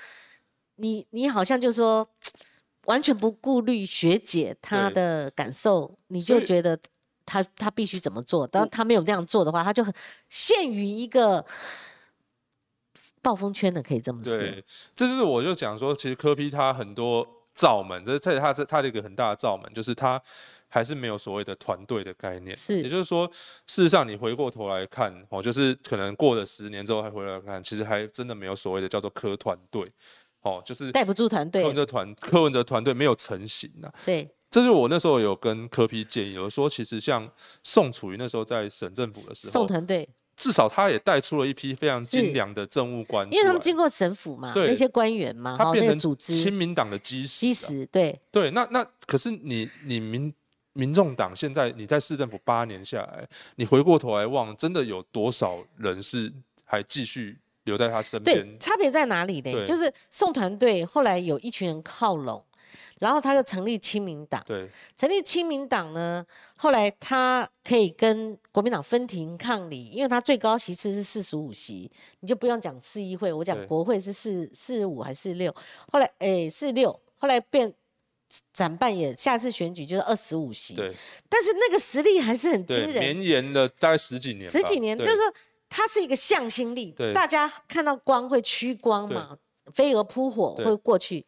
[0.77, 2.09] 你你好像就说
[2.85, 6.79] 完全不顾虑学姐她的感受，你就觉得
[7.23, 8.47] 他他必须怎么做？
[8.47, 9.93] 当他没有那样做的话，他就很
[10.27, 11.45] 陷于一个
[13.21, 14.37] 暴风圈的，可以这么说。
[14.37, 14.63] 对，
[14.95, 20.21] 这就是我就讲说，其实科批他很多罩门，这这他这他的一个很大的罩门，就是他
[20.67, 22.55] 还是没有所谓的团队的概念。
[22.55, 23.27] 是也就是说，
[23.67, 29.83] 事实上你回过头来看，哦，就是可能过了十年之后还回来看，其实还真的没有所谓的叫做科团队，
[30.41, 33.93] 哦，就是带不住团队柯文，哲团柯文哲团队没有成型啊。
[34.05, 37.29] 对，这就是我那时候有跟柯批建议，我说其实像
[37.63, 40.07] 宋楚瑜那时候在省政府的时候，宋团队，
[40.41, 47.53] 至少他也带出了一批非常精良的政务官，因为他们经过省府嘛，那些官员嘛，他变成组织亲民党的基石、基。
[47.53, 50.33] 石，对，对，那那可是你你民
[50.73, 53.27] 民众党现在你在市政府八年下来，
[53.57, 56.33] 你回过头来望，真的有多少人是
[56.65, 58.59] 还继续留在他身对边，？
[58.59, 59.63] 差别在哪里呢？
[59.63, 62.43] 就是宋团队后来有一群人靠拢，
[63.01, 64.41] 然后他就成立亲民党。
[64.45, 64.69] 对。
[64.95, 66.23] 成立亲民党呢，
[66.55, 73.65] 后来他可以跟国民党分庭抗礼，因为他最高席次是四十五席，你就不用讲市议会，我讲对。
[73.65, 75.53] 国会是四四五还是六，
[75.91, 77.73] 后来诶四六，后来变
[78.53, 80.93] 展办也下次选举就是二十五席，对。
[81.27, 85.33] 但是那个实力还是很惊，人，绵延了大概十几年，十几年，就是说
[85.67, 89.37] 它是一个向心力对，大家看到光会趋光嘛，
[89.73, 90.65] 飞蛾扑火对。
[90.65, 91.25] 会过去。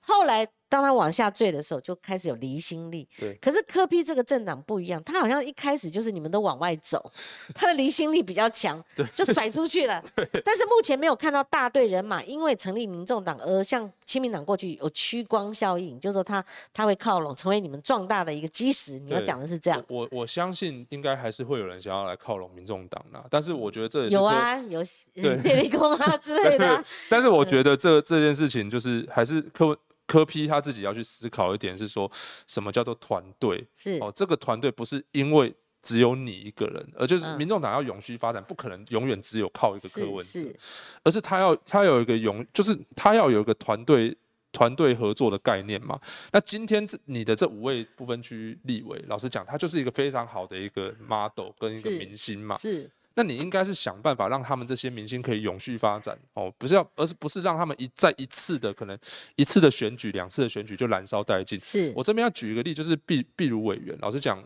[0.00, 0.46] 后来
[0.76, 3.08] 当他往下坠的时候，就开始有离心力。
[3.18, 7.10] 对可是科批这个政党不一样，他好像一开始就是你们都往外走，
[7.54, 8.82] 他的离心力比较强，
[9.14, 10.02] 就甩出去了。
[10.44, 18.98] 但是目前没有看到大队人马因为成立民众党而向亲民党过去有趋光效应，就是说他他会靠拢，成为你们壮大的一个基石。
[18.98, 19.82] 你要对讲的是这样。
[19.88, 32.10] 我我我相信应该还是会有人想要来靠拢民众党的，但是我觉得这也是有啊，有对电力工啊之类的啊、 但是我觉得这这件事情就是还是柯文柯批他自己要去思考一点，是说
[32.46, 34.12] 什么叫做团队是哦？
[34.14, 40.56] 这个团队不是因为只有你一个人，而就是嗯民众党要永续发展，不可能永远只有靠一个柯文哲是，，
[41.04, 44.16] 而是他要他有一个永，就是他要有一个团队。
[44.52, 46.00] 团队合作的概念嘛，
[46.32, 52.56] 那今天这你的这五位不分区立委，老实讲，他就是一个非常好的一个 model 跟一个明星嘛。
[52.56, 58.96] 是那你应该是想办法让他们这些明星可以永续发展哦，不是要，而是不是让他们一再一次的可能
[59.36, 61.58] 一次的选举、两次的选举就燃烧殆尽。
[61.58, 64.44] 是，我这边要举一个例，就是毕毕如委员，老实讲，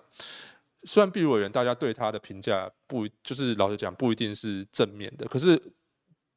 [0.84, 5.60] 虽然毕如委员大家对他的评价不，就是老实讲不一定是正面的，可是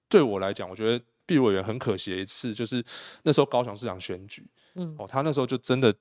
[0.09, 2.83] 对我来讲，我觉得毕如委员很可惜的一次，就是
[3.21, 5.93] 那时候高雄市长选举，嗯，哦，他那时候就真的，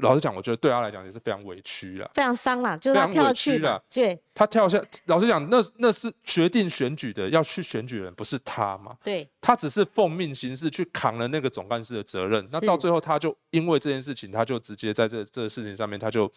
[0.00, 2.10] 老实讲，我觉得对他来讲也是非常委屈了。
[2.14, 8.96] 非常伤啦，就是他跳去了，对他跳下，老实讲，那那是决定选举的，要去选举人不是他嘛？
[9.02, 12.46] 对他只是奉命行事去扛了那个总干事的责任。
[12.52, 16.30] 那到最后，他就因为这件事情，他就直接在这这个事情上面，他就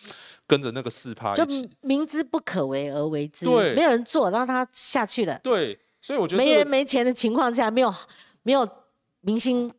[0.47, 1.45] 跟着那个四趴就。
[1.81, 7.93] 明知不可为而为之，对没有人做，让他下去了，对，所以我觉得、没这个、人没钱的情况下，没有
[8.43, 8.67] 没有
[9.19, 9.71] 明星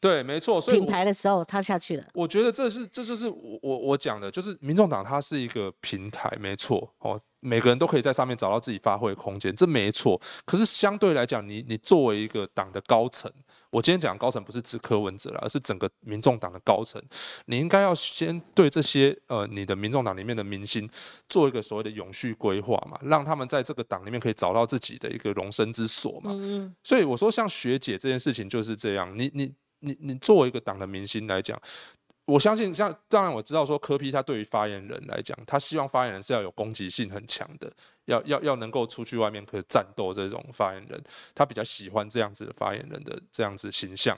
[0.00, 0.60] 对，没错。
[0.60, 10.20] 所以品我牌的时候，他下去了，我觉得这是这就是我我我讲的，就是民众党它是一个平台，没错哦，每个人都可以在上面找到自己发挥的空间，这没错。
[10.46, 13.30] 可是相对来讲，你你作为一个党的高层，
[13.68, 17.02] 我今天讲高层不是指柯文哲了，而是整个民众党的高层，
[17.44, 20.88] 你应该要先对这些呃你的民众党里面的明星
[21.28, 26.30] 做一个所谓的永续规划嘛，让他们在这个党里面可以找到自己的一个容身之所嘛。
[26.32, 29.12] 嗯所以我说，像学姐这件事情就是这样。
[29.16, 31.60] 你你你你作为一个党的明星来讲，
[32.26, 37.70] 我相信像当然我知道说柯批他对于发言人来讲，他希望发言人是要有攻击性很强的，
[38.04, 41.02] 要要要能够出去外面可以战斗这种发言人，
[41.34, 44.16] 他比较喜欢这样子的发言人的这样子形象。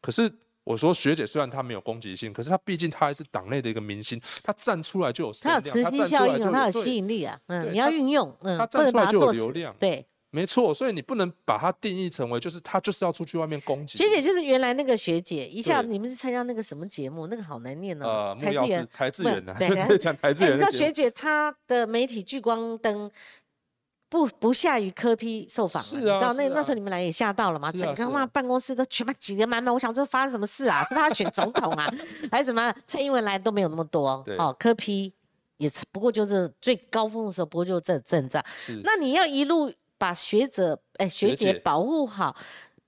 [0.00, 0.30] 可是
[0.64, 10.06] 我说学姐虽然她没有攻击性，可是她毕竟她还是党内的一个明星，她站出来就有声量，他有磁她站出吸效应哦，来就对他有吸引力啊，嗯，你要他运用，嗯，她站出来就有流量，对。
[10.34, 13.96] 没错，所以你不能把它定义成为就是他就是要出去外面攻击。
[13.96, 17.28] 学姐就是原来那个学姐，一下你们是参加那个什么节目？
[17.28, 18.88] 那个好难念哦台资源。
[18.92, 23.10] 台资木源的，对 讲台资哎，你知道学姐她的媒体聚光灯
[24.08, 27.70] 不不下于科批受访了，是啊你知道那那时候你们来也吓到了嘛？
[27.72, 30.84] 整个嘛办公室都全部挤得满满，我想这发生什么事啊？
[30.88, 31.92] 是他选总统啊，
[32.30, 32.76] 还是怎么样？
[32.86, 35.12] 蔡英文来都没有那么多，对哦，科批
[35.56, 38.44] 也不过就是最高峰的时候，不过就这阵仗。
[38.56, 39.72] 是那你要一路
[40.04, 42.36] 把学者哎学学姐姐保护好。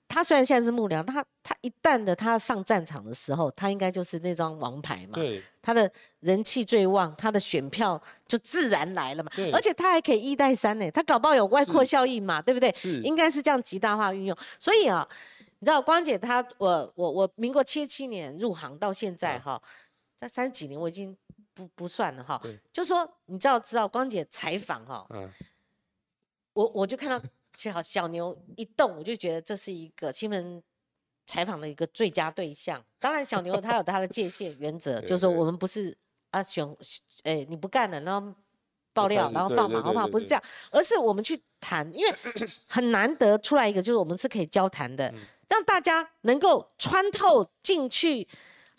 [0.07, 5.14] 他虽然现在是幕僚，他他一旦的他上战场的时候，他应该就是那张王牌嘛。
[5.14, 5.91] 对他的
[6.21, 9.51] 人气最旺，他的选票就自然来了嘛对。
[9.51, 12.71] 而且他还可以一带三呢，他搞不好有外扩效应嘛，对不对？
[12.75, 14.37] 是应该是这样极大化运用。
[14.61, 15.09] 所以啊，
[15.59, 19.61] 你知道光姐她，我我我民国七七年入行到现在哈，
[20.17, 21.17] 在三十几年我已经
[21.53, 22.57] 不不算了哈对。
[22.73, 25.29] 就说你知道知道光姐采访哈，嗯
[26.57, 27.22] 我我就看到
[27.54, 30.62] 小小牛一动，我就觉得这是一个新闻
[31.26, 32.82] 采访的一个最佳对象。
[32.98, 35.94] 当然，小牛他有他的界限原则，就是说我们不是
[36.30, 36.66] 啊选，
[37.24, 38.34] 哎、你不干了，然后
[38.94, 42.14] 爆料，然后放马后炮，不是这样，而是我们去谈，因为
[42.66, 48.26] 很难得出来一个，就是我们是可以交谈的，嗯让大家能够穿透进去。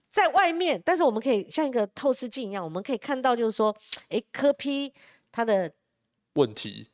[0.09, 3.75] 在外面，但是我们可以像一个透视镜一样，我们可以看到，就是说，
[4.09, 4.91] 哎，科批
[5.31, 5.71] 他的
[6.33, 6.89] 问题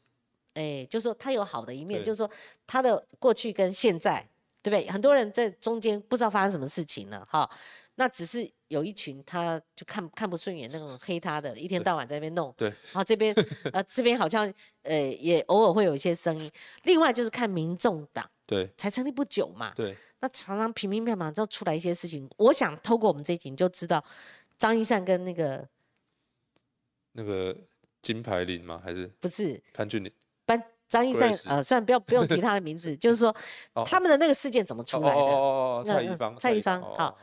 [0.53, 2.29] 哎，就是说他有好的一面，就是说
[2.65, 4.27] 他的过去跟现在，
[4.61, 4.91] 对不对？
[4.91, 7.49] 很多人在中间不知道发生什么事情了，哈。
[7.95, 13.31] 那只是有一群他就看看不顺眼那种黑他的，一天到晚在那边弄，对然后这边
[13.71, 14.51] 呃这边好像
[14.81, 16.51] 呃也偶尔会有一些声音。
[16.85, 22.27] 另外就是看民众党对才成立不久嘛，对那常常平平平嘛就出来一些事情。
[22.37, 24.03] 我想透过我们这一集你就知道
[24.57, 25.67] 张一善跟那个
[27.11, 27.55] 那个
[28.01, 28.81] 金牌林吗？
[28.83, 30.11] 还是不是潘俊林？
[30.93, 33.35] 班张一善 Grace 呃，虽然不要不用提他的名字， 就是说
[33.73, 35.21] 哦他们的那个事件怎么出来的。
[35.21, 37.17] 哦哦蔡一芳，蔡一芳哦好，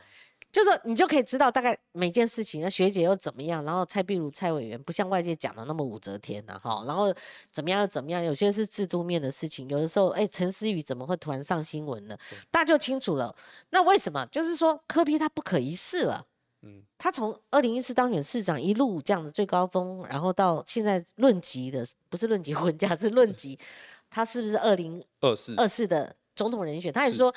[0.51, 7.13] 就是说你就可以知道大概每件事情，那学姐又怎么样，然后蔡碧如蔡委员不像外界讲的那么武则天呐、哈，然后
[7.51, 12.17] 怎么样又怎么样，有些是制度面的事情，有的时候哎陈思宇怎么会突然上新闻呢？
[12.51, 13.33] 大家就清楚了。
[13.69, 14.25] 那为什么？
[14.27, 16.25] 就是说柯批他不可一世了。
[16.61, 16.83] 嗯。
[16.97, 23.59] 他从二零一四当选市长一路这样子最高峰，然后到现在论及的，不是论及婚嫁，是论及，
[24.09, 25.87] 他是不是二零二四二四。
[25.87, 27.17] 的总统人选，他也是。
[27.17, 27.33] 说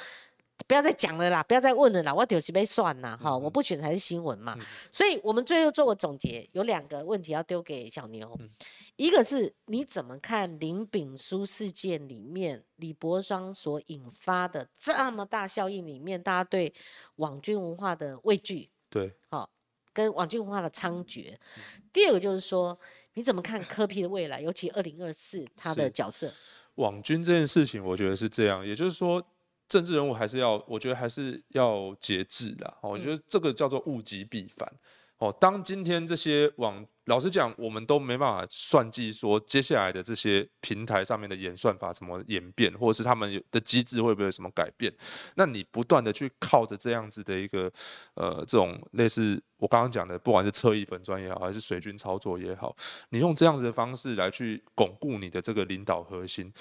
[0.69, 4.57] 不要再讲了啦，不要再问了啦，我丢是被算啦，哈，嗯我不选才是新闻嘛。
[4.93, 8.49] 所以我们最后做个总结，有两个问题要丢给小牛，嗯。
[8.95, 16.73] 一个是你怎么看林炳书事件里面李伯双所引发的这么大效应里面，大家对
[17.17, 19.51] 网军文化的畏惧，对好、
[19.93, 21.33] 跟网军文化的猖獗。
[21.33, 22.79] 嗯第二个就是说，
[23.15, 26.33] 你怎么看科批的未来，尤其二零二四他的角色？
[26.77, 29.25] 网军这件事情，我觉得是这样，也就是说，
[29.69, 32.67] 政治人物还是要，我觉得还是要节制的。
[32.83, 34.73] 哦我觉得这个叫做物极必反。
[35.19, 44.93] 哦，当今天这些网，老实讲，我们都没办法算计说接下来的这些平台上面的演算法怎么演变，或者是他们有的机制会不会有什么改变？
[45.35, 47.71] 那你不断的去靠着这样子的一个
[48.15, 52.75] 呃这种类似我刚刚讲的，不管是侧翼粉砖也好，还是水军操作也好，
[53.11, 56.53] 你用这样子的方式来去巩固你的这个领导核心，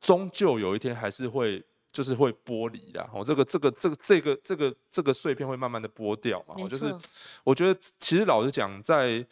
[0.00, 1.64] 终究有一天还是会。
[1.92, 6.90] 就是会剥离的，哦，这个这个这个这个这个这个碎片会慢慢的剥掉嘛，没哦，就是
[7.44, 9.22] 我觉得其实老实讲，在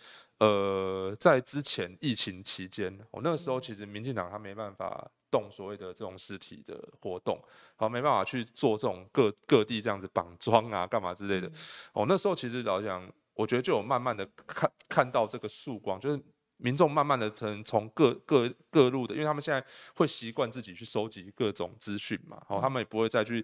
[0.40, 7.40] 呃在之前疫情期间，我、那个时候其实民进党他没办法动所谓的这种实体的活动，
[7.76, 11.50] 好没办法去做这种各各地这样子绑桩啊干嘛之类的。
[11.92, 16.20] 哦，那时候其实老实讲，我觉得就有慢慢的看看到这个曙光，就是。
[16.62, 19.64] 民众慢慢的从从各各各路的，因为他们现在
[19.94, 23.42] 会习惯自己去收集各种资讯嘛，哦，他们也不会再去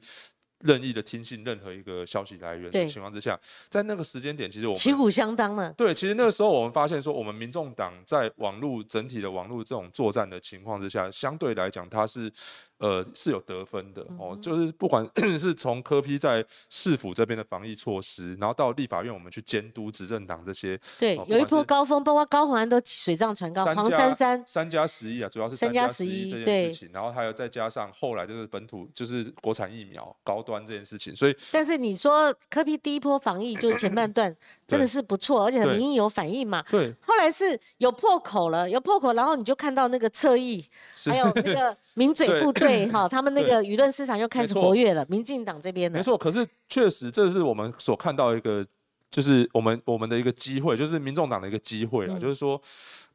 [0.60, 3.38] 任意的听信任何一个消息来源的情况之下，
[3.68, 5.72] 在那个时间点，其实我们旗鼓相当了。
[5.74, 12.32] 对，其实那个时候我们发现说，我们民众党在网络整体的网络这种作战的情况之下，相对来讲它是
[12.78, 15.08] 呃是有得分的嗯哦，就是不管
[15.38, 34.34] 是从科批在市府这边的防疫措施，然后到立法院我们去监督执政党这些对，有一波高峰，包括高虹安都水涨船高，黄加珊珊三加十一啊，主要是三加十一这件对事情，然后还有再加上后来就是本土就是国产疫苗高端这件事情，所以但是你说科批第一波防疫就是前半段
[34.66, 36.62] 真的是不错，而且很民意有反应嘛。
[36.70, 40.64] 对后来是有破口了，有破口，然后你就看到那个侧翼，
[41.06, 45.04] 还有那个民嘴部队哈，他们那对个舆论市场又开始活跃了。
[45.08, 48.64] 民进党这边的没，错，可是确实这是我们所看到一个，
[49.10, 52.60] 就是我们我们的一个机会，就是民众党的一个机会啊，嗯就是说，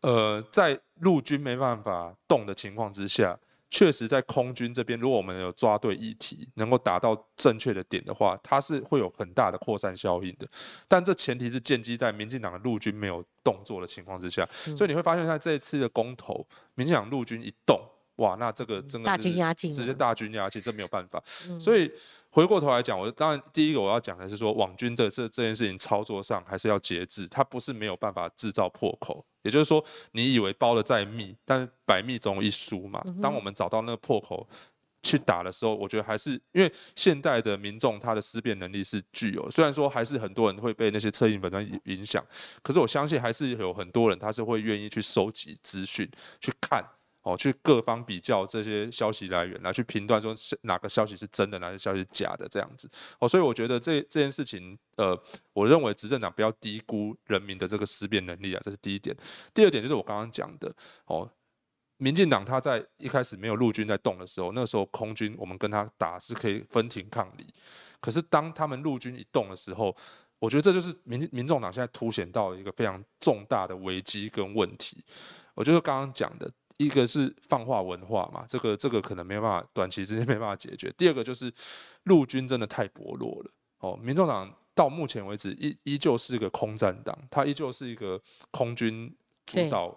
[0.02, 3.38] 呃，在陆军没办法动的情况之下，
[3.70, 10.48] 确实在空军这边，如果我们有抓对议题，能够打到正确的点的话，它是会有很大的扩散效应的。
[10.88, 14.44] 但这前提是建基在民进党的陆军没有动作的情况之下，
[14.76, 17.80] 所以你会发现在这一次的公投，民进党陆军一动。
[18.22, 21.22] 哇，那这个真的大军压境，直接大军压境，这没有办法。
[21.60, 21.92] 所以
[22.30, 29.26] 回过头来讲，我当然第一个我要讲的是说，网军这这这件事情操作上还是要节制，它不是没有办法制造破口。
[29.42, 33.04] 也就是说，你以为包的再密，但是百密总有一疏嘛。
[33.20, 34.48] 当我们找到那个破口
[35.02, 42.24] 去打的时候，我觉得还是因为现代的民众他的思辨能力是具有，虽然说还是很多人会被那些侧印粉端影响，
[42.62, 46.08] 可是我相信还是有很多人他是会愿意去收集资讯
[46.40, 46.86] 去看。
[47.24, 52.90] 哦，去各方比较这些消息来源，来去评断说是哪个消息是真的，哪个消息是假的这样子。
[53.20, 55.16] 哦，所以我觉得这这件事情，呃，
[55.54, 59.16] 我认为执政党不要低估人民的这个思辨能力啊，这是第一点。
[59.54, 60.74] 第二点就是我刚刚讲的，
[61.06, 61.30] 哦，
[61.98, 67.54] 民进党他在一开始没有陆军在动的时候，那个时候空军我们跟他打是可以分庭抗礼。
[68.00, 69.96] 可是当他们陆军一动的时候，
[70.40, 75.06] 我觉得这就是民民众党现在凸显到了一个非常重大的危机跟问题。
[75.54, 76.52] 我觉得刚刚讲的。
[76.86, 80.92] 一个是放化文化嘛，这个这个可能没办法短期之内没办法解决。
[80.98, 81.54] 第二个就是
[82.04, 88.20] 陆军真的太薄弱了哦，民众党到目前为止依依旧是一个空战党，它依旧是一个
[88.50, 89.14] 空军
[89.46, 89.96] 主导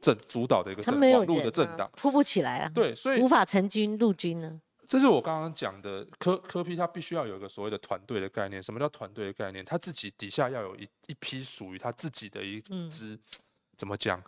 [0.00, 2.70] 政主导的一个政网路的政党，铺不起来啊。
[2.74, 4.60] 对，所以无法成军陆军呢。
[4.86, 8.62] 这是我刚刚讲的科科批，他必须要有一个所谓的团队的概念。
[8.62, 9.64] 什么叫团队的概念？
[9.64, 12.60] 他自己底下要有一一批属于他自己的一
[12.90, 13.18] 支，
[13.76, 14.22] 怎么讲？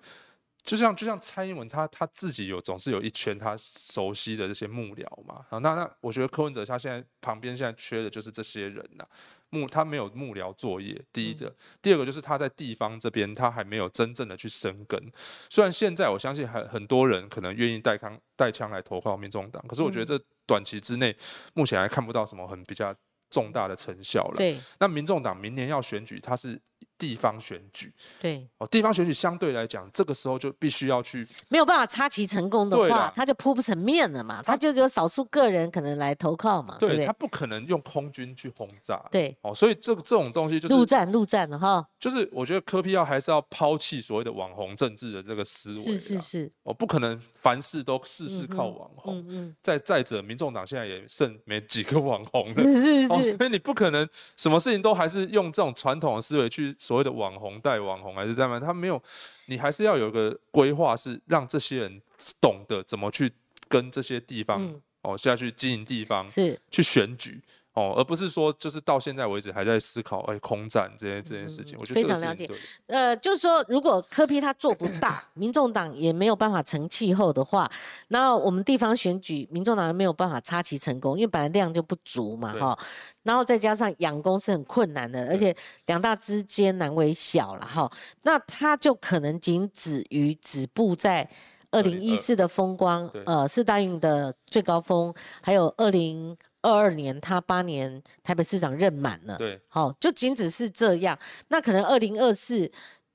[0.67, 5.47] 就像就像蔡英文，他他自己有总是有一圈他熟悉的这些幕僚嘛。
[5.49, 9.07] 好，那那我觉得柯文哲他现在旁边现在缺的就是这些人呐。
[9.51, 15.01] 幕他没有幕僚作业，第一个，第二个就是他在地方这边他还没有真正的去生根。
[15.49, 21.17] 虽然现在我相信很很多人可能愿意带枪带枪来投靠民众党，可是我觉得这短期之内
[21.55, 22.93] 目前还看不到什么很比较
[23.31, 24.35] 重大的成效了。
[24.37, 26.61] 对，那民众党明年要选举，他是。
[26.99, 28.49] 地方选举，对。
[28.59, 37.05] 哦，地方选举相对来讲，这个时候就必须要去没有办法插旗成功的话，他就铺不成面了嘛，他就只有少数个人可能来投靠嘛，对？
[37.05, 39.37] 他不可能用空军去轰炸，对。
[39.43, 52.55] 哦，所以这这种东西就是陆战陆战的哈，就是我觉得科皮要还是要抛弃所谓的网红政治的这个思维，是是是，哦，不可能凡事都事事靠网红，嗯嗯，再再者，民众党现在也剩没几个网红了，
[53.09, 57.61] 哦，所以你不可能什么事情都还是用这种传统的思维去所谓的网红。
[57.61, 59.01] 带网红还是这样，他没有，
[59.47, 62.03] 你还是要有一个规划，是让这些人
[62.41, 63.33] 懂得怎么去
[63.69, 66.59] 跟这些地方哦下去经营地方，是。
[66.73, 67.41] 去选举。
[67.77, 72.51] 哦，而不是说就是到现在为止还在思考哎空战这些这件事情，我觉得非常了解。
[72.87, 77.71] 呃，就是说如果科批他做不大，民众党也没有办法成气候的话，
[78.09, 82.79] 那我们地方选举民众党没有办法插旗成功，因为本来量就不足嘛哈。
[83.25, 85.55] 然后再加上养工是很困难的，而且
[85.85, 87.91] 两大之间难为小了哈。
[88.23, 91.29] 那他就可能仅止于止步在
[91.77, 96.37] 二零一四的风光，呃，四大运的最高峰，还有二零。
[96.63, 101.17] 二二年，他八年台北市长任满了，对，好，就仅只是这样。
[101.47, 102.69] 那可能二零二四，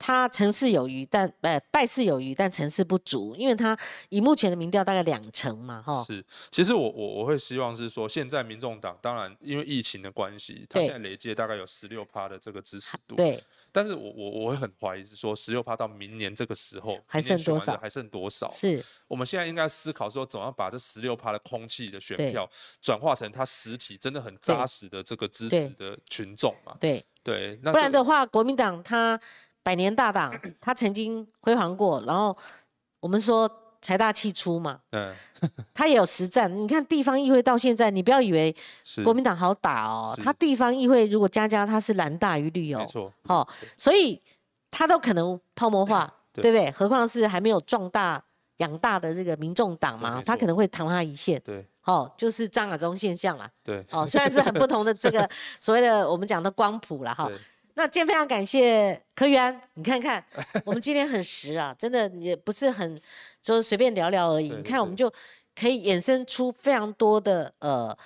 [0.03, 3.77] 他成事有余，但呃败事有余，但成事不足，因为他
[4.09, 6.03] 以目前的民调大概两成嘛，哈。
[6.03, 13.39] 是，其实我我我会希望是说，现在民众党当然因为疫情的关系，他现在累计大概有十六趴的这个支持度，对。
[13.71, 17.77] 但是我我我会很怀疑是说十六趴到明年这个时候还剩多少？
[17.77, 18.49] 还剩多少？
[18.51, 22.49] 是我们现在应该思考说，怎么把这十六趴的空气的选票
[22.81, 26.75] 转化成他实体真的很扎实的这个支持的群众嘛？
[26.81, 29.17] 对对，不然的话，国民党他
[29.63, 32.35] 百年大党， 他曾经辉煌过，然后
[32.99, 33.49] 我们说。
[33.83, 35.11] 财大气粗嘛，嗯，
[35.73, 36.55] 他也有实战。
[36.55, 38.55] 你看地方议会到现在，你不要以为
[39.03, 44.21] 国民党好打哦，他地方议会如果加加他是蓝大于绿哦，没错，好，所以
[44.69, 46.69] 他都可能泡沫化，对不对？
[46.69, 48.23] 何况是还没有壮大
[48.57, 55.27] 养大的这个民众党嘛，他可能会昙花一现，对，哦，就是张亚中现象啦，对，哦，虽然是很不同的这个
[55.59, 57.27] 所谓的我们讲的光谱了哈。
[57.75, 60.23] 那今天非常感谢柯玉安，你看看
[60.65, 62.99] 我们今天很实啊，真的也不是很
[63.41, 64.49] 说随便聊聊而已。
[64.49, 65.11] 你看我们就
[65.55, 67.97] 可以衍生出非常多的呃，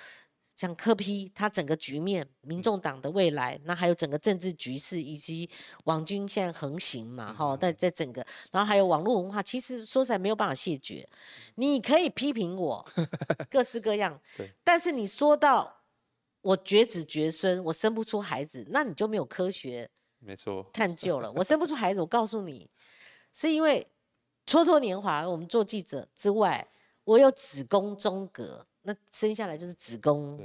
[0.54, 5.50] 像柯批他整个局面，民众党的未来，那还有整个政治局势以及
[5.84, 11.06] 网军现在横行嘛，哈，在在整个，然后还有网络文化，其实说实在没有办法谢绝。
[11.56, 12.86] 你可以批评我
[13.50, 14.20] 各式各样，
[14.62, 15.75] 但是你说到。
[16.46, 19.90] 我绝子绝孙，我生不出孩子，那你就没有科学，
[20.20, 21.32] 没错，探 究了。
[21.32, 22.70] 我生不出孩子，我告诉你，
[23.32, 23.84] 是因为
[24.46, 25.28] 蹉跎年华。
[25.28, 26.64] 我们做记者之外，
[27.02, 30.40] 我有子宫中隔，那生下来就是子宫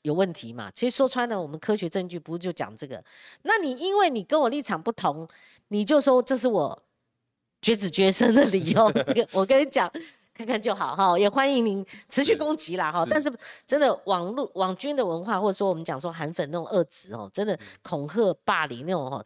[0.00, 0.70] 有问题嘛？
[0.70, 3.04] 其实说穿了，我们科学证据不就讲这个？
[3.42, 5.28] 那你因为你跟我立场不同，
[5.68, 6.82] 你就说这是我
[7.60, 9.92] 绝子绝孙的理由，这个我跟你讲。
[10.36, 13.06] 看看就好哈，也欢迎您持续攻击啦哈。
[13.08, 13.32] 但是
[13.66, 19.24] 真的网络网军的文化，或者说我们讲说韩粉那种恶质哦，真嗯的恐吓霸凌那种哦，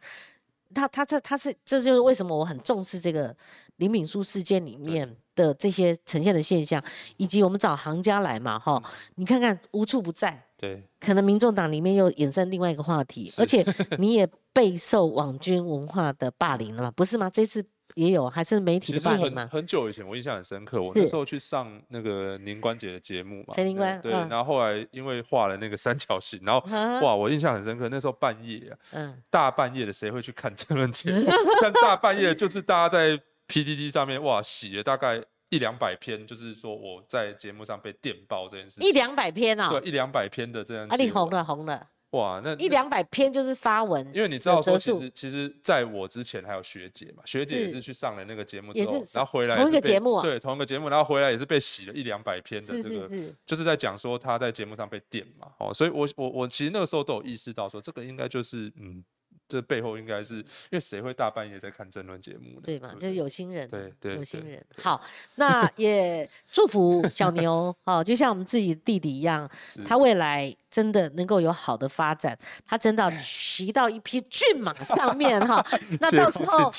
[0.73, 3.35] 他他这他是这就是为什么我很重视这个
[3.75, 6.81] 林敏书事件里面的这些呈现的现象，
[7.17, 8.81] 以及我们找行家来嘛哈，
[9.15, 10.41] 你看看无处不在。
[10.57, 13.65] 对可能民众党里面又衍生另外一个话题，而且
[13.97, 16.91] 你也备受网军文化的霸凌了嘛？
[16.91, 17.27] 不是吗？
[17.31, 19.47] 这次也有，还是媒体其实很的霸凌嘛？
[19.47, 20.81] 很久以前，我印象很深刻。
[20.81, 23.53] 我那时候去上那个宁关节的节目嘛，
[24.01, 27.89] 对然后后来因为画了那个三角形，然后啊哇，我印象很深刻。
[27.89, 31.29] 那时候半夜啊，嗯，大半夜的谁会去看这论节目？
[31.61, 38.79] 但大半夜就是大家在 PDD 上面哇洗了大概一两百篇，就是说我在节目上被电爆这件事。
[38.81, 40.87] 一两百篇啊，对一两百篇的这样。
[40.87, 59.01] 啊，你红了红了，哇，那一两百篇就是发文，因为你知道说，其实其实在我之前还有学姐嘛，学姐也是是去上了那个节目也之后，是然后回来同一个节目啊对，同一个节目，然后回来也是被洗了一两百篇的是这个，是是，就是在讲说他在节目上被电嘛，哦，所以我我我其实那个时候都有意识到说，这个应该就是嗯，
[59.51, 62.61] 这背后应该是因为谁会大半夜在看争论节目呢？
[62.63, 62.89] 对嘛？
[62.93, 64.63] 不就是有心人啊，对对有心人。
[64.81, 65.01] 好，
[65.35, 69.49] 那 也祝福小牛哦，就像我们自己弟弟一样，
[69.85, 75.61] 他未来真的能够有好的发展，他真的 骑到一匹骏马上面哈。
[75.99, 76.71] 那到时候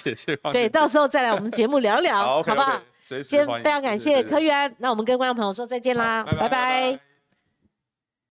[0.50, 2.80] 对，到时候再来我们节目聊聊，好不好？
[3.02, 7.11] 随时今天欢迎非常感谢柯玉安，那我们跟观众朋友说再见啦，拜拜